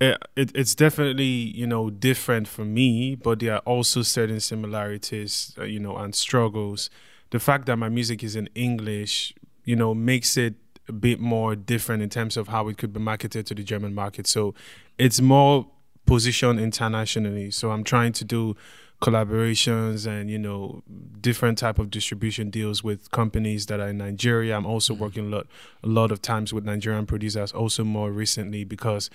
[0.00, 5.54] it, it, it's definitely you know different for me, but there are also certain similarities,
[5.58, 6.90] uh, you know, and struggles.
[7.30, 9.34] The fact that my music is in English,
[9.64, 10.54] you know, makes it
[10.88, 13.94] a bit more different in terms of how it could be marketed to the German
[13.94, 14.26] market.
[14.26, 14.54] So
[14.96, 15.66] it's more
[16.06, 17.50] positioned internationally.
[17.50, 18.56] So I'm trying to do
[19.00, 20.82] collaborations and you know
[21.20, 24.56] different type of distribution deals with companies that are in Nigeria.
[24.56, 25.46] I'm also working a lot
[25.84, 29.08] a lot of times with Nigerian producers also more recently because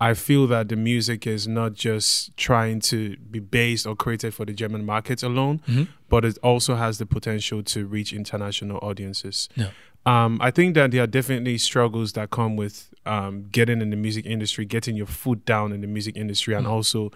[0.00, 4.44] I feel that the music is not just trying to be based or created for
[4.44, 5.60] the German market alone,
[6.08, 9.48] but it also has the potential to reach international audiences.
[9.56, 9.70] Yeah.
[10.06, 13.96] Um, I think that there are definitely struggles that come with um, getting in the
[13.96, 17.10] music industry, getting your foot down in the music industry, and also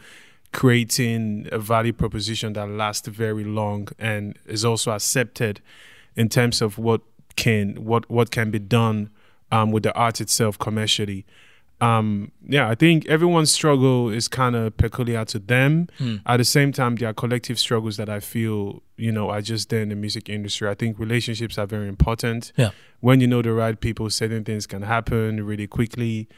[0.53, 5.61] creating a value proposition that lasts very long and is also accepted
[6.17, 7.01] in terms of what
[7.37, 9.09] can what what can be done
[9.51, 11.25] um, with the art itself commercially.
[11.83, 15.89] Um, yeah, I think everyone's struggle is kind of peculiar to them.
[16.27, 19.69] At the same time, there are collective struggles that I feel, you know, are just
[19.69, 20.69] there in the music industry.
[20.69, 22.53] I think relationships are very important.
[22.57, 22.71] Yeah.
[23.01, 26.29] When you know the right people, certain things can happen really quickly.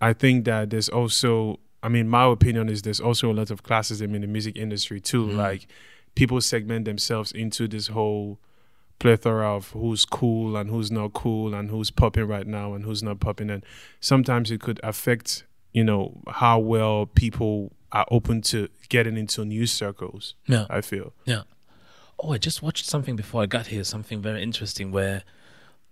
[0.00, 3.62] I think that there's also, I mean, my opinion is there's also a lot of
[3.62, 5.24] classism in the music industry too.
[5.36, 5.68] Like
[6.16, 8.40] people segment themselves into this whole
[8.98, 13.02] plethora of who's cool and who's not cool and who's popping right now and who's
[13.02, 13.64] not popping and
[14.00, 19.66] sometimes it could affect you know how well people are open to getting into new
[19.66, 20.66] circles Yeah.
[20.70, 21.42] i feel Yeah.
[22.20, 25.22] Oh, I just watched something before I got here, something very interesting where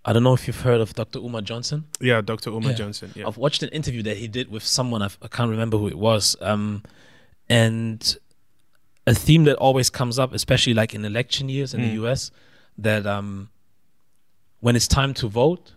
[0.04, 1.20] I don't know if you've heard of Dr.
[1.20, 1.84] Umar Johnson.
[2.00, 2.74] yeah dr Uma Yeah.
[2.74, 5.78] johnson yeah I've watched an interview that he did with someone, I've, I can't remember
[5.78, 6.34] who it was.
[6.40, 6.82] Um,
[7.48, 8.16] and
[9.06, 12.32] a theme that always comes up, especially like in election years in the US,
[12.78, 13.48] that um,
[14.60, 15.72] when it's time to vote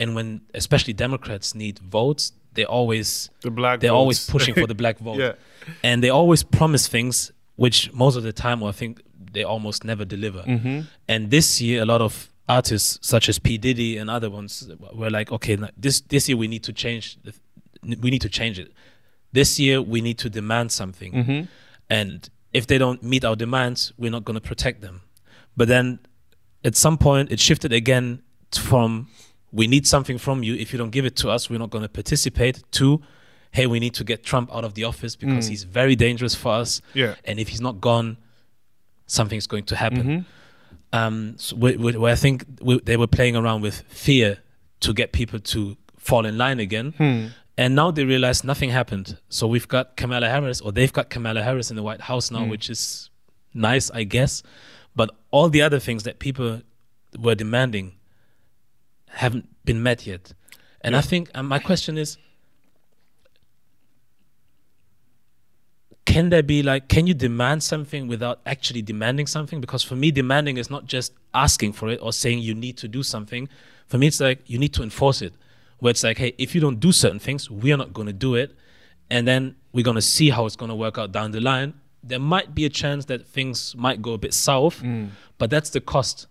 [0.00, 4.74] and when especially Democrats need votes, they always the black they're always pushing for the
[4.82, 5.18] black vote.
[5.18, 5.32] Yeah.
[5.82, 9.02] And they always promise things which most of the time, or I think
[9.32, 10.42] they almost never deliver.
[10.42, 10.80] Mm-hmm.
[11.08, 15.10] And this year, a lot of artists such as P Diddy and other ones were
[15.10, 17.18] like, okay, this this year we need to change.
[17.22, 17.32] The,
[18.00, 18.72] we need to change it.
[19.32, 21.40] This year we need to demand something, Mm-hmm.
[21.90, 25.00] and if they don't meet our demands, we're not going to protect them.
[25.56, 25.98] But then,
[26.64, 28.22] at some point, it shifted again
[28.52, 29.08] from
[29.52, 30.54] we need something from you.
[30.54, 32.62] If you don't give it to us, we're not going to participate.
[32.72, 33.00] To
[33.52, 36.52] hey, we need to get Trump out of the office because he's very dangerous for
[36.54, 36.80] us.
[36.92, 37.14] Yeah.
[37.24, 38.16] and if he's not gone,
[39.06, 40.98] something's going to happen Mm-hmm.
[40.98, 44.38] um, so where, where where I think we, they were playing around with fear
[44.80, 46.92] to get people to fall in line again.
[46.98, 47.26] Hmm.
[47.56, 49.16] And now they realize nothing happened.
[49.28, 52.34] So we've got Kamala Harris, or they've got Kamala Harris in the White House Hmm.
[52.36, 53.10] now, which is
[53.54, 54.42] nice, I guess.
[54.96, 56.62] But all the other things that people
[57.18, 57.94] were demanding
[59.08, 60.34] haven't been met yet.
[60.80, 62.18] And I think and my question is
[66.04, 69.60] can there be like can you demand something without actually demanding something?
[69.60, 72.88] Because for me demanding is not just asking for it or saying you need to
[72.88, 73.48] do something.
[73.86, 75.32] For me it's like you need to enforce it.
[75.78, 78.12] Where it's like hey if you don't do certain things we are not going to
[78.12, 78.54] do it.
[79.10, 81.74] And then we're going to see how it's going to work out down the line
[82.06, 84.82] there might be a chance that things might go a bit south,
[85.38, 86.26] but that's the cost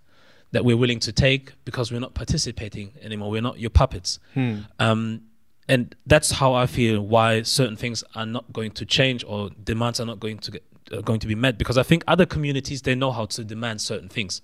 [0.52, 3.30] that we're willing to take because we're not participating anymore.
[3.32, 4.20] We're not your puppets.
[4.80, 5.22] Um,
[5.68, 10.00] and that's how I feel why certain things are not going to change or demands
[10.00, 12.82] are not going to get uh, going to be met because I think other communities
[12.82, 14.42] they know how to demand certain things,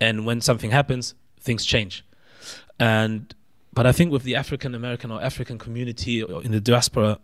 [0.00, 2.04] and when something happens, things change.
[2.80, 3.32] And
[3.72, 7.18] but I think with the African American or African community or in the diaspora,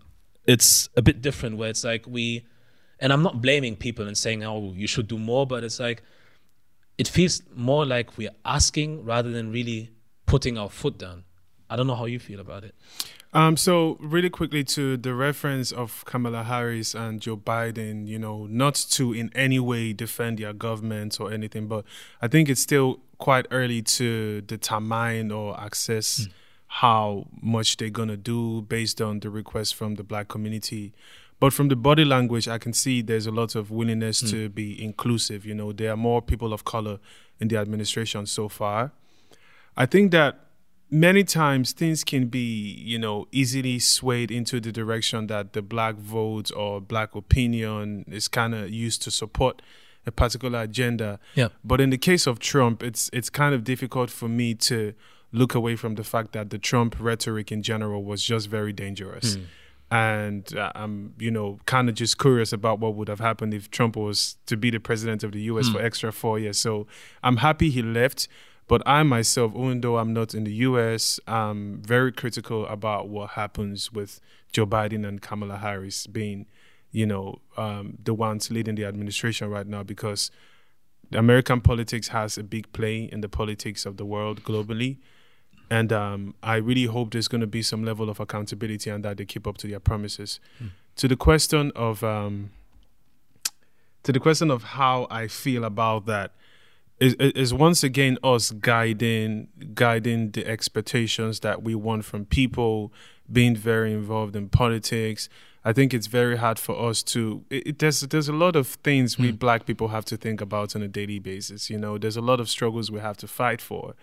[0.46, 2.44] it's a bit different where it's like we,
[3.00, 6.02] and I'm not blaming people and saying oh you should do more, but it's like
[6.98, 9.90] it feels more like we're asking rather than really
[10.26, 11.24] putting our foot down.
[11.68, 12.74] I don't know how you feel about it.
[13.32, 18.46] Um, so really quickly to the reference of Kamala Harris and Joe Biden, you know,
[18.46, 21.84] not to in any way defend their government or anything, but
[22.22, 26.28] I think it's still quite early to determine or assess
[26.68, 30.92] how much they're gonna do based on the request from the black community.
[31.44, 34.28] But from the body language, I can see there's a lot of willingness hmm.
[34.28, 35.44] to be inclusive.
[35.44, 37.00] You know, there are more people of color
[37.38, 38.92] in the administration so far.
[39.76, 40.40] I think that
[40.90, 45.96] many times things can be, you know, easily swayed into the direction that the black
[45.96, 49.60] vote or black opinion is kind of used to support
[50.06, 51.20] a particular agenda.
[51.34, 51.48] Yeah.
[51.62, 54.94] But in the case of Trump, it's it's kind of difficult for me to
[55.30, 59.34] look away from the fact that the Trump rhetoric in general was just very dangerous.
[59.34, 59.42] Hmm.
[59.90, 63.70] And uh, I'm, you know, kind of just curious about what would have happened if
[63.70, 65.68] Trump was to be the president of the U.S.
[65.68, 66.58] for extra four years.
[66.58, 66.86] So
[67.22, 68.26] I'm happy he left,
[68.66, 73.30] but I myself, even though I'm not in the U.S., I'm very critical about what
[73.30, 74.20] happens with
[74.52, 76.46] Joe Biden and Kamala Harris being,
[76.90, 80.30] you know, um, the ones leading the administration right now because
[81.12, 84.98] American politics has a big play in the politics of the world globally.
[85.70, 89.16] And um, I really hope there's going to be some level of accountability and that
[89.16, 90.38] they keep up to their promises.
[90.96, 92.50] To the question of um,
[94.02, 96.32] to the question of how I feel about that
[97.00, 102.92] is, is once again us guiding guiding the expectations that we want from people,
[103.32, 105.28] being very involved in politics.
[105.64, 107.42] I think it's very hard for us to.
[107.50, 110.76] It, it- there's there's a lot of things we black people have to think about
[110.76, 111.70] on a daily basis.
[111.70, 113.94] You know, there's a lot of struggles we have to fight for.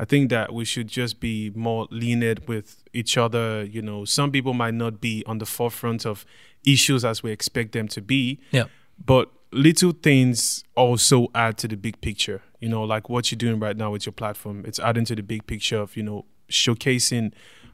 [0.00, 3.64] I think that we should just be more lenient with each other.
[3.64, 6.24] You know, some people might not be on the forefront of
[6.64, 8.64] issues as we expect them to be, Yeah.
[9.04, 12.40] but little things also add to the big picture.
[12.60, 15.22] You know, like what you're doing right now with your platform, it's adding to the
[15.22, 17.32] big picture of, you know, showcasing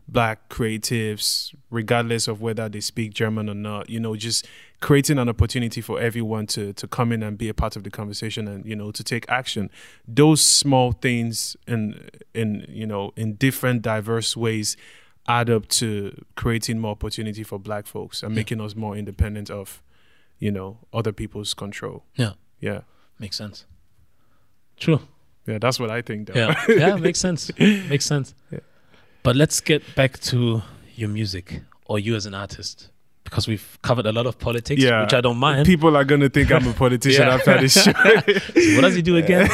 [0.09, 4.47] black creatives, regardless of whether they speak German or not, you know, just
[4.81, 7.91] creating an opportunity for everyone to to come in and be a part of the
[7.91, 9.71] conversation and, you know, to take action.
[10.07, 14.77] Those small things in in, you know, in different diverse ways
[15.29, 19.83] add up to creating more opportunity for black folks and making us more independent of
[20.39, 22.33] you know other people's control Yeah.
[22.61, 22.83] yeah
[23.19, 23.65] Makes sense.
[24.77, 25.01] True.
[25.47, 26.35] yeah that's what i think though.
[26.39, 26.65] Yeah.
[26.69, 27.51] yeah, makes sense.
[27.59, 28.35] Makes sense.
[28.53, 28.61] Yeah.
[29.25, 30.63] But let's get back to
[30.95, 32.91] your music or you as an artist.
[33.27, 35.03] Because we've covered a lot of politics, Yeah.
[35.03, 35.67] which I don't mind.
[35.67, 37.35] people are gonna think i'm a politician Yeah.
[37.35, 37.93] after this show
[38.77, 39.49] what does he do again?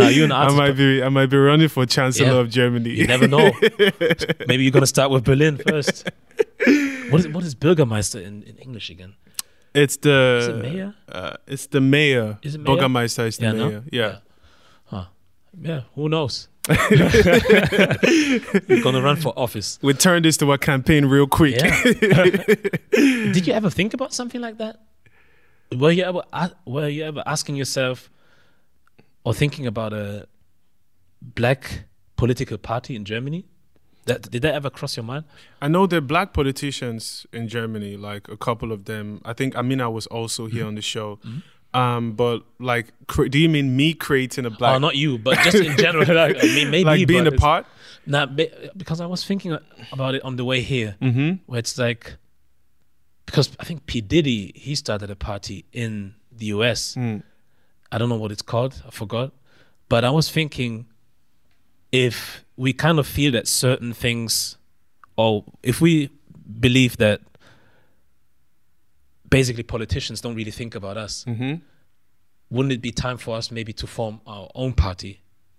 [0.00, 2.40] now you're an i might be i might be running for chancellor Yeah.
[2.42, 3.50] of germany You never know.
[4.48, 5.96] Maybe you're gonna start with Berlin first.
[7.10, 9.12] What is what is Bürgermeister in, in English again?
[9.74, 10.94] it's the Is it mayor?
[11.18, 12.76] uh, it's the mayor Is it mayor?
[12.76, 13.66] Bürgermeister is the Yeah, no?
[13.68, 14.14] mayor yeah
[14.92, 15.06] Huh.
[15.68, 16.48] Yeah, who knows?
[18.68, 19.78] You're gonna run for office.
[19.82, 21.82] we turn this to a campaign real quick Yeah.
[23.32, 24.80] Did you ever think about something like that?
[25.76, 26.22] Were you ever
[26.66, 28.10] were you ever asking yourself
[29.24, 30.26] or thinking about a
[31.22, 31.84] black
[32.16, 33.44] political party in Germany?
[34.06, 35.24] That did that ever cross your mind?
[35.60, 39.20] I know there are black politicians in Germany, like a couple of them.
[39.24, 40.68] I think Amina was also here Mm-hmm.
[40.68, 41.18] on the show.
[41.76, 45.38] Um, but like, cre- do you mean me creating a black, oh, not you, but
[45.40, 46.06] just in general.
[46.14, 47.66] Like, I mean, maybe like being a part?
[48.06, 49.56] Nah, because I was thinking
[49.92, 51.30] about it on the way here, Mm-hmm.
[51.46, 52.16] where it's like,
[53.26, 56.94] because I think P Diddy he started a party in the US.
[56.94, 57.22] Mm.
[57.92, 58.82] I don't know what it's called.
[58.86, 59.32] I forgot.
[59.88, 60.86] But I was thinking,
[61.92, 64.56] if we kind of feel that certain things,
[65.16, 66.10] or if we
[66.60, 67.20] believe that
[69.38, 71.54] basically politicians don't really think about us, Mm-hmm.
[72.54, 75.12] wouldn't it be time for us maybe to form our own party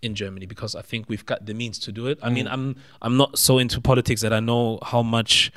[0.06, 2.18] in Germany because I think we've got the means to do it.
[2.28, 2.66] I mean, I'm
[3.06, 5.52] I'm not so into politics that I know how much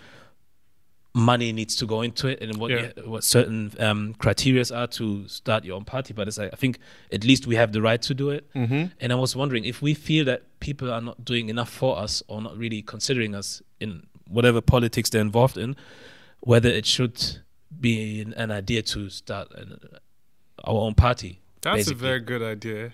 [1.12, 2.90] money needs to go into it and what Yeah.
[2.96, 6.12] you- what certain um, criterias are to start your own party.
[6.14, 6.78] But it's like, I think
[7.12, 8.42] at least we have the right to do it.
[8.54, 8.82] Mm-hmm.
[9.00, 12.22] And I was wondering if we feel that people are not doing enough for us
[12.28, 15.74] or not really considering us in whatever politics they're involved in,
[16.40, 17.16] whether it should
[17.78, 19.78] be an, idea to start an,
[20.64, 21.40] our own party.
[21.62, 21.94] That's basically.
[21.94, 22.92] a very good idea.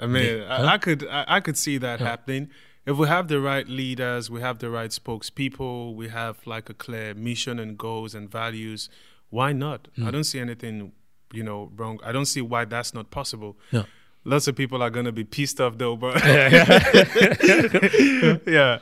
[0.00, 0.52] I mean, Yeah.
[0.52, 0.66] I, Huh?
[0.66, 2.06] I could I, I could see that Huh.
[2.06, 2.50] happening
[2.84, 6.74] if we have the right leaders, we have the right spokespeople, we have like a
[6.74, 8.88] clear mission and goals and values.
[9.30, 9.86] Why not?
[9.96, 10.08] Hmm.
[10.08, 10.92] I don't see anything,
[11.32, 12.00] you know, wrong.
[12.04, 13.56] I don't see why that's not possible.
[13.70, 13.84] Yeah.
[14.24, 16.16] Lots of people are gonna be pissed off though, but
[18.46, 18.78] yeah,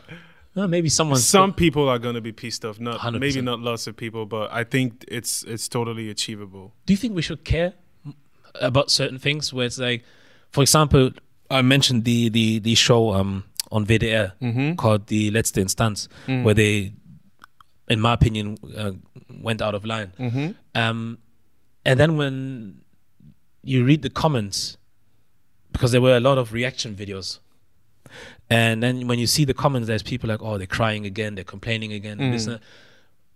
[0.55, 2.81] Well, maybe someone some people are gonna be pissed off.
[2.81, 3.21] Not 100%.
[3.21, 6.73] maybe not lots of people, but I think it's it's totally achievable.
[6.87, 7.73] do you think we should care
[8.61, 10.03] about certain things where it's like
[10.51, 11.11] for example
[11.51, 14.75] i mentioned the the the show um on WDR Mm-hmm.
[14.75, 16.09] called the letzte instanz
[16.45, 16.93] where they
[17.89, 18.91] in my opinion uh,
[19.49, 20.49] went out of line Mm-hmm.
[20.75, 21.19] um
[21.85, 22.81] and then when
[23.63, 24.77] you read the comments
[25.73, 27.39] because there were a lot of reaction videos
[28.51, 31.45] and then when you see the comments there's people like oh they're crying again they're
[31.45, 32.53] complaining again and this mm.
[32.53, 32.61] and,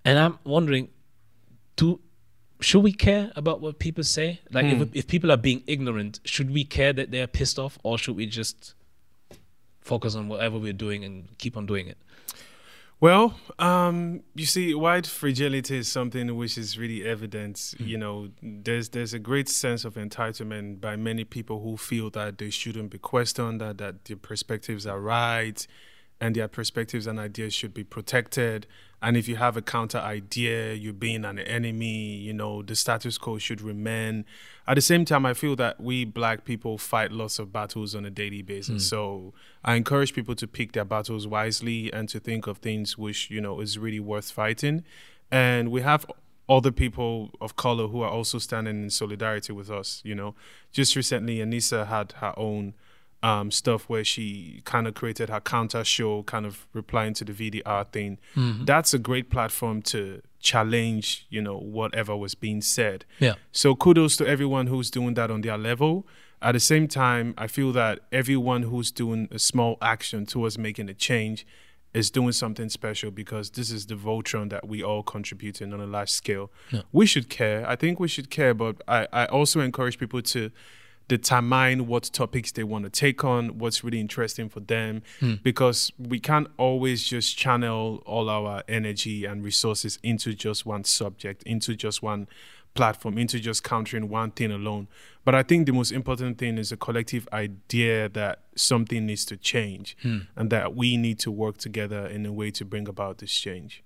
[0.05, 0.89] and i'm wondering
[1.77, 2.01] do
[2.61, 4.41] should we care about what people say?
[4.51, 4.91] Like if, mm.
[4.95, 8.27] if people are being ignorant should we care that they're pissed off or should we
[8.27, 8.75] just
[9.81, 11.99] focus on whatever we're doing and keep on doing it
[13.05, 17.75] Well, um, you see, white fragility is something which is really evident.
[17.79, 22.39] You know, there's there's a great sense of entitlement by many people who feel that
[22.39, 25.67] they shouldn't be questioned, that that their perspectives are right,
[26.21, 28.67] and their perspectives and ideas should be protected.
[29.03, 32.17] And if you have a counter idea, you're being an enemy.
[32.17, 34.25] You know, the status quo should remain.
[34.67, 38.07] At the same time, I feel that we black people fight lots of battles on
[38.07, 38.69] a daily basis.
[38.69, 38.79] Hmm.
[38.79, 43.31] So I encourage people to pick their battles wisely and to think of things which
[43.31, 44.85] you know is really worth fighting.
[45.31, 46.07] And we have
[46.49, 50.01] other people of color who are also standing in solidarity with us.
[50.05, 50.35] You know,
[50.73, 52.75] just recently, Enissa had her own
[53.25, 57.33] um, stuff where she kind of created her counter show, kind of replying to the
[57.33, 58.19] WDR thing.
[58.67, 63.05] That's a great platform to challenge, you know, whatever was being said.
[63.19, 66.07] yeah So kudos to everyone who's doing that on their level.
[66.43, 70.91] At the same time, I feel that everyone who's doing a small action towards making
[70.91, 71.47] a change
[71.95, 75.87] is doing something special because this is the Voltron that we all contributing on a
[75.87, 76.51] large scale.
[76.93, 77.61] We should care.
[77.73, 80.51] I think we should care, but I, I also encourage people to
[81.09, 85.03] determine what topics they want to take on, what's really interesting for them,
[85.43, 91.43] because we can't always just channel all our energy and resources into just one subject,
[91.45, 92.27] into just one
[92.75, 94.89] platform, into just countering one thing alone.
[95.25, 99.37] But I think the most important thing is a collective idea that something needs to
[99.37, 99.97] change
[100.37, 103.83] and that we need to work together in a way to bring about this change.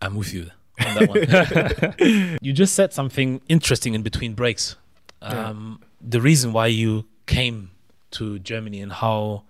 [0.00, 0.50] I'm with you
[0.84, 2.38] on that one.
[2.42, 4.76] you just said something interesting in between breaks.
[5.20, 7.70] Um, The reason why you came
[8.12, 9.44] to Germany and how.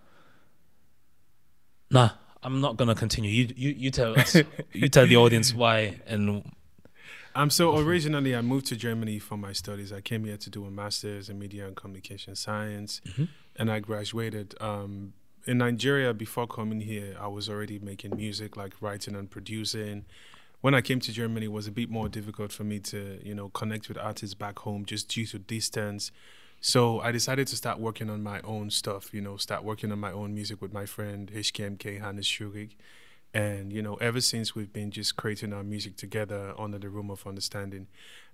[1.90, 2.10] Nah,
[2.42, 3.30] I'm not gonna continue.
[3.30, 4.36] You you you tell us.
[4.72, 6.44] you tell the audience why and
[7.34, 9.92] Um, so originally, I moved to Germany for my studies.
[9.92, 13.00] I came here to do a master's in media and communication science,
[13.56, 14.54] and I graduated.
[14.60, 15.14] Um,
[15.46, 20.04] in Nigeria, before coming here, I was already making music, like writing and producing.
[20.60, 23.34] When I came to Germany, it was a bit more difficult for me to, you
[23.34, 26.12] know, connect with artists back home just due to distance.
[26.64, 29.98] So I decided to start working on my own stuff, you know, start working on
[29.98, 32.76] my own music with my friend HKMK Hannes Schurig.
[33.34, 37.10] And, you know, ever since we've been just creating our music together under the room
[37.10, 37.88] of understanding.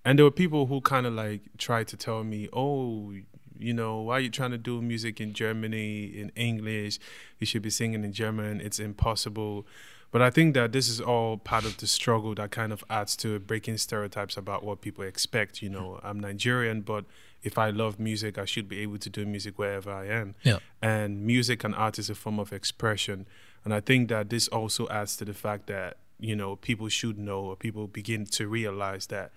[0.04, 3.14] And there were people who kind of like tried to tell me, oh,
[3.58, 6.98] you know, why are you trying to do music in Germany, in English?
[7.38, 8.60] You should be singing in German.
[8.60, 9.66] It's impossible.
[10.10, 13.16] But I think that this is all part of the struggle that kind of adds
[13.16, 15.62] to breaking stereotypes about what people expect.
[15.62, 17.06] You know, I'm Nigerian, but
[17.42, 20.34] if I love music, I should be able to do music wherever I am.
[20.42, 20.58] Yeah.
[20.82, 23.26] And music and art is a form of expression.
[23.64, 27.18] And I think that this also adds to the fact that, you know, people should
[27.18, 29.30] know or people begin to realize that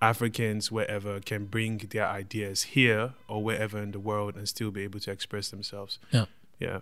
[0.00, 4.82] Africans, wherever, can bring their ideas here or wherever in the world and still be
[4.82, 5.98] able to express themselves.
[6.10, 6.26] Yeah.
[6.58, 6.80] Yeah.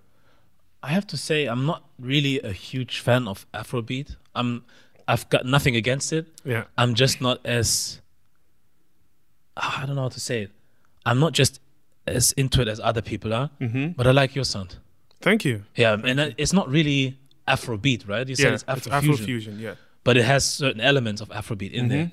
[0.82, 4.16] I have to say I'm not really a huge fan of Afrobeat.
[4.34, 4.64] I'm
[5.06, 6.26] I've got nothing against it.
[6.44, 6.64] Yeah.
[6.78, 8.00] I'm just not as
[9.56, 10.50] I don't know how to say it.
[11.06, 11.60] I'm not just
[12.06, 13.88] as into it as other people are, Mm-hmm.
[13.96, 14.76] but I like your sound.
[15.20, 15.64] Thank you.
[15.76, 18.26] Yeah, and it- it's not really Afrobeat, right?
[18.28, 19.60] You said Yeah, it's it's Afrofusion, Afrofusion.
[19.60, 19.74] Yeah.
[20.04, 22.10] but it has certain elements of Afrobeat in there.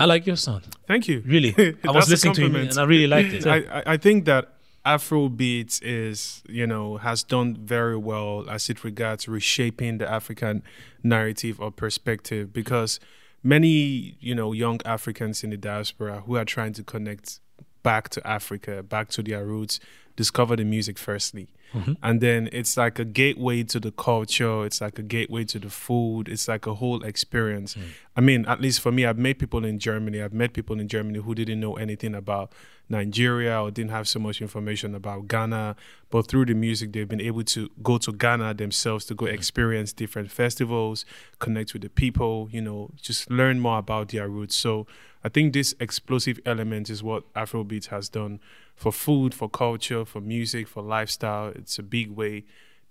[0.00, 1.22] I like your sound, Thank you.
[1.26, 1.50] really.
[1.58, 2.10] I was Mm-hmm.
[2.10, 2.70] Listening to compliment.
[2.70, 3.46] and I really liked it.
[3.46, 4.48] I, I- I think that
[4.84, 10.62] Afrobeat is, you know, has done very well as it regards reshaping the African
[11.02, 12.98] narrative or perspective because
[13.42, 17.40] many, you know, young Africans in the diaspora who are trying to connect
[17.82, 19.80] back to Africa, back to their roots,
[20.16, 21.48] discover the music firstly.
[21.74, 21.96] Mhm.
[22.02, 24.64] And then it's like a gateway to the culture.
[24.64, 26.28] It's like a gateway to the food.
[26.28, 27.76] It's like a whole experience.
[28.16, 30.20] I mean, at least for me, I've met people in Germany.
[30.20, 32.52] I've met people in Germany who didn't know anything about
[32.88, 35.76] Nigeria or didn't have so much information about Ghana.
[36.10, 39.92] But through the music, they've been able to go to Ghana themselves to go experience
[39.94, 41.06] different festivals,
[41.38, 44.56] connect with the people, you know, just learn more about their roots.
[44.56, 44.86] So
[45.24, 48.40] I think this explosive element is what Afrobeat has done
[48.82, 51.48] for food, for culture, for music, for lifestyle.
[51.54, 52.44] It's a big way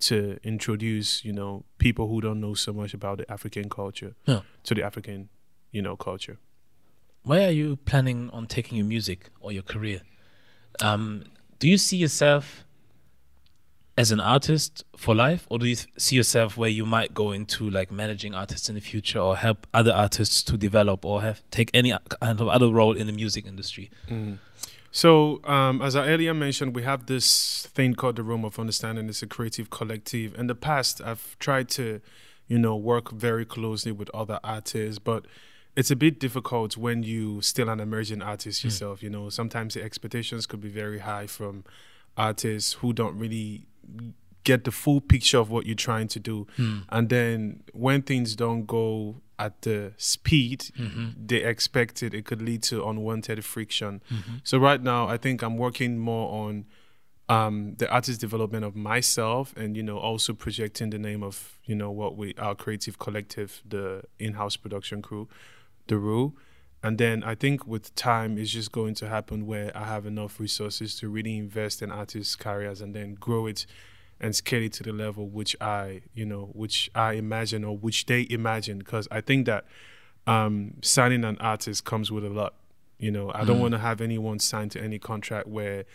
[0.08, 4.42] to introduce, you know, people who don't know so much about the African culture Yeah.
[4.64, 5.28] to the African,
[5.72, 6.38] you know, culture.
[7.24, 10.02] Where are you planning on taking your music or your career?
[10.82, 11.26] Um,
[11.60, 12.64] do you see yourself
[13.98, 17.70] as an artist for life, or do you see yourself where you might go into
[17.70, 21.70] like managing artists in the future, or help other artists to develop, or have take
[21.74, 23.92] any kind of other role in the music industry?
[24.92, 29.08] So, um, as I earlier mentioned, we have this thing called the Room of Understanding.
[29.08, 30.36] It's a creative collective.
[30.38, 32.02] In the past, I've tried to,
[32.48, 35.26] you know, work very closely with other artists, but
[35.78, 39.02] it's a bit difficult when you still an emerging artist yourself.
[39.02, 41.64] You know, sometimes the expectations could be very high from
[42.18, 43.68] artists who don't really
[44.44, 46.48] get the full picture of what you're trying to do.
[46.56, 46.80] Hmm.
[46.90, 51.10] And then when things don't go at the speed mm-hmm.
[51.18, 54.02] they expected, it could lead to unwanted friction.
[54.12, 54.36] Mm-hmm.
[54.44, 56.66] So right now, I think I'm working more on
[57.28, 61.76] um, the artist development of myself, and you know, also projecting the name of you
[61.76, 65.28] know what we our creative collective, the in-house production crew,
[65.88, 66.34] the Rue.
[66.84, 70.40] And then I think with time, it's just going to happen where I have enough
[70.40, 73.68] resources to really invest in artists' careers and then grow it
[74.22, 78.06] and scale it to the level which I, you know, which I imagine or which
[78.06, 78.78] they imagine.
[78.78, 79.66] Because I think that
[80.28, 82.54] um, signing an artist comes with a lot.
[83.00, 85.86] You know, I don't want to have anyone signed to any contract where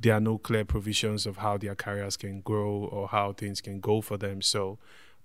[0.00, 3.80] there are no clear provisions of how their careers can grow or how things can
[3.80, 4.40] go for them.
[4.40, 4.78] So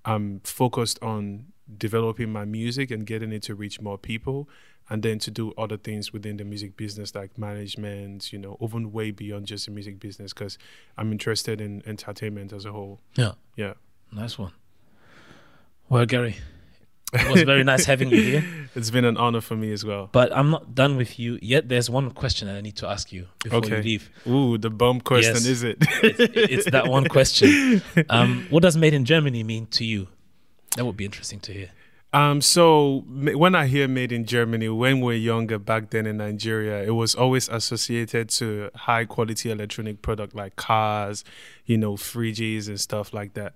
[0.03, 4.49] I'm focused on developing my music and getting it to reach more people
[4.90, 8.92] and then to do other things within the music business like management, you know, even
[8.92, 10.58] way beyond just the music business because
[10.98, 13.02] I'm interested in entertainment as a whole.
[13.16, 13.74] Yeah, Yeah.
[14.12, 14.54] nice one.
[15.90, 16.36] Well, Gary,
[17.14, 18.46] it was very nice having you here.
[18.76, 20.10] It's been an honor for me as well.
[20.12, 21.70] But I'm not done with you yet.
[21.70, 24.10] There's one question that I need to ask you before you leave.
[24.28, 25.46] Ooh, the bomb question, Yes.
[25.46, 25.78] is it?
[26.04, 27.82] It's that one question.
[28.10, 30.08] Um, what does "Made in Germany" mean to you?
[30.76, 31.70] That would be interesting to hear.
[32.18, 36.18] Um, so when I hear made in Germany, when we are younger back then in
[36.18, 41.24] Nigeria, it was always associated to high quality electronic product like cars,
[41.68, 43.53] you know, fridges and stuff like that.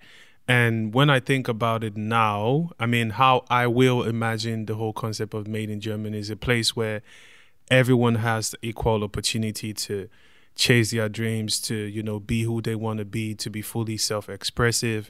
[0.48, 4.94] And when I think about it now, I mean, how I will imagine the whole
[4.94, 7.02] concept of made in Germany is a place where
[7.72, 10.08] everyone has equal opportunity to
[10.54, 13.98] chase their dreams, to, you know, be who they want to be, to be fully
[13.98, 15.10] self expressive.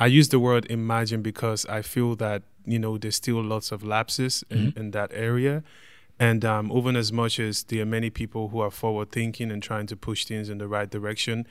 [0.00, 3.82] I use the word imagine because I feel that, you know, there's still lots of
[3.82, 5.62] lapses in, in that area.
[6.18, 9.62] And um, even as much as there are many people who are forward thinking and
[9.62, 11.46] trying to push things in the right direction,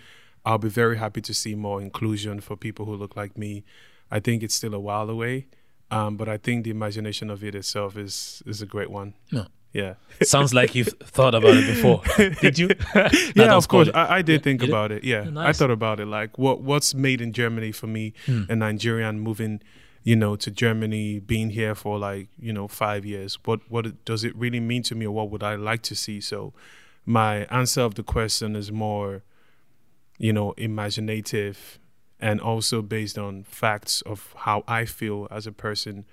[0.45, 3.63] I'll be very happy to see more inclusion for people who look like me.
[4.11, 5.47] I think it's still a while away,
[5.91, 9.13] um, but I think the imagination of it itself is is a great one.
[9.31, 9.47] No.
[9.71, 9.93] Yeah,
[10.23, 12.01] Sounds like you've thought about it before.
[12.41, 12.69] Did you?
[13.35, 13.87] Yeah, of course.
[13.93, 14.69] I, I did Yeah, think did?
[14.69, 15.03] about it.
[15.03, 16.07] Yeah, Yeah, I thought about it.
[16.07, 18.43] Like, what what's made in Germany for me, Hmm.
[18.49, 19.61] a Nigerian moving,
[20.03, 23.37] you know, to Germany, being here for like you know five years.
[23.45, 26.21] What what does it really mean to me, or what would I like to see?
[26.21, 26.53] So,
[27.05, 29.23] my answer of the question is more,
[30.17, 31.79] you know, imaginative,
[32.19, 36.05] and also based on facts of how I feel as a person.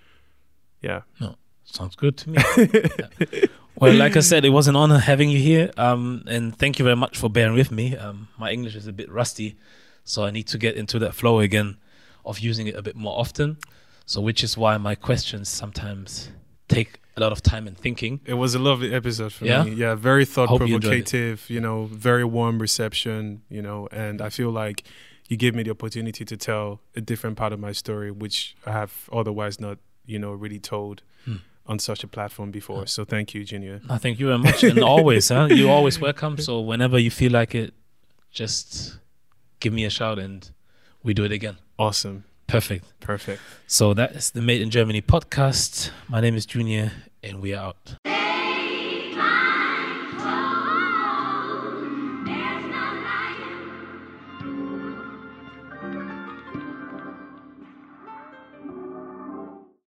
[0.81, 1.03] Yeah.
[1.21, 2.39] No, sounds good to me.
[3.29, 3.47] Yeah.
[3.79, 5.71] Well, like I said, it was an honor having you here.
[5.77, 7.95] Um, and thank you very much for bearing with me.
[7.95, 9.55] Um, my English is a bit rusty,
[10.03, 11.77] so I need to get into that flow again
[12.27, 13.59] of using it a bit more often.
[14.07, 16.31] So, which is why my questions sometimes
[16.69, 18.21] take a lot of time and thinking.
[18.25, 19.65] It was a lovely episode for Yeah?
[19.65, 19.73] me.
[19.73, 24.51] Yeah, very thought Hope provocative, you know, very warm reception, you know, and I feel
[24.51, 24.85] like
[25.29, 28.73] you gave me the opportunity to tell a different part of my story, which I
[28.73, 31.37] have otherwise not, you know, really told Hmm.
[31.67, 32.87] on such a platform before.
[32.87, 33.81] So thank you, Junior.
[33.91, 35.49] I thank you very much, and always, huh?
[35.51, 36.39] You're always welcome.
[36.39, 37.75] So whenever you feel like it,
[38.31, 38.99] just
[39.59, 40.49] give me a shout, and
[41.07, 41.57] we do it again.
[41.79, 42.25] Awesome.
[42.49, 42.85] Perfect.
[43.01, 43.41] Perfect.
[43.67, 45.91] So that is the Made in Germany podcast.
[46.09, 46.93] My name is Junior,
[47.23, 48.26] and we are out.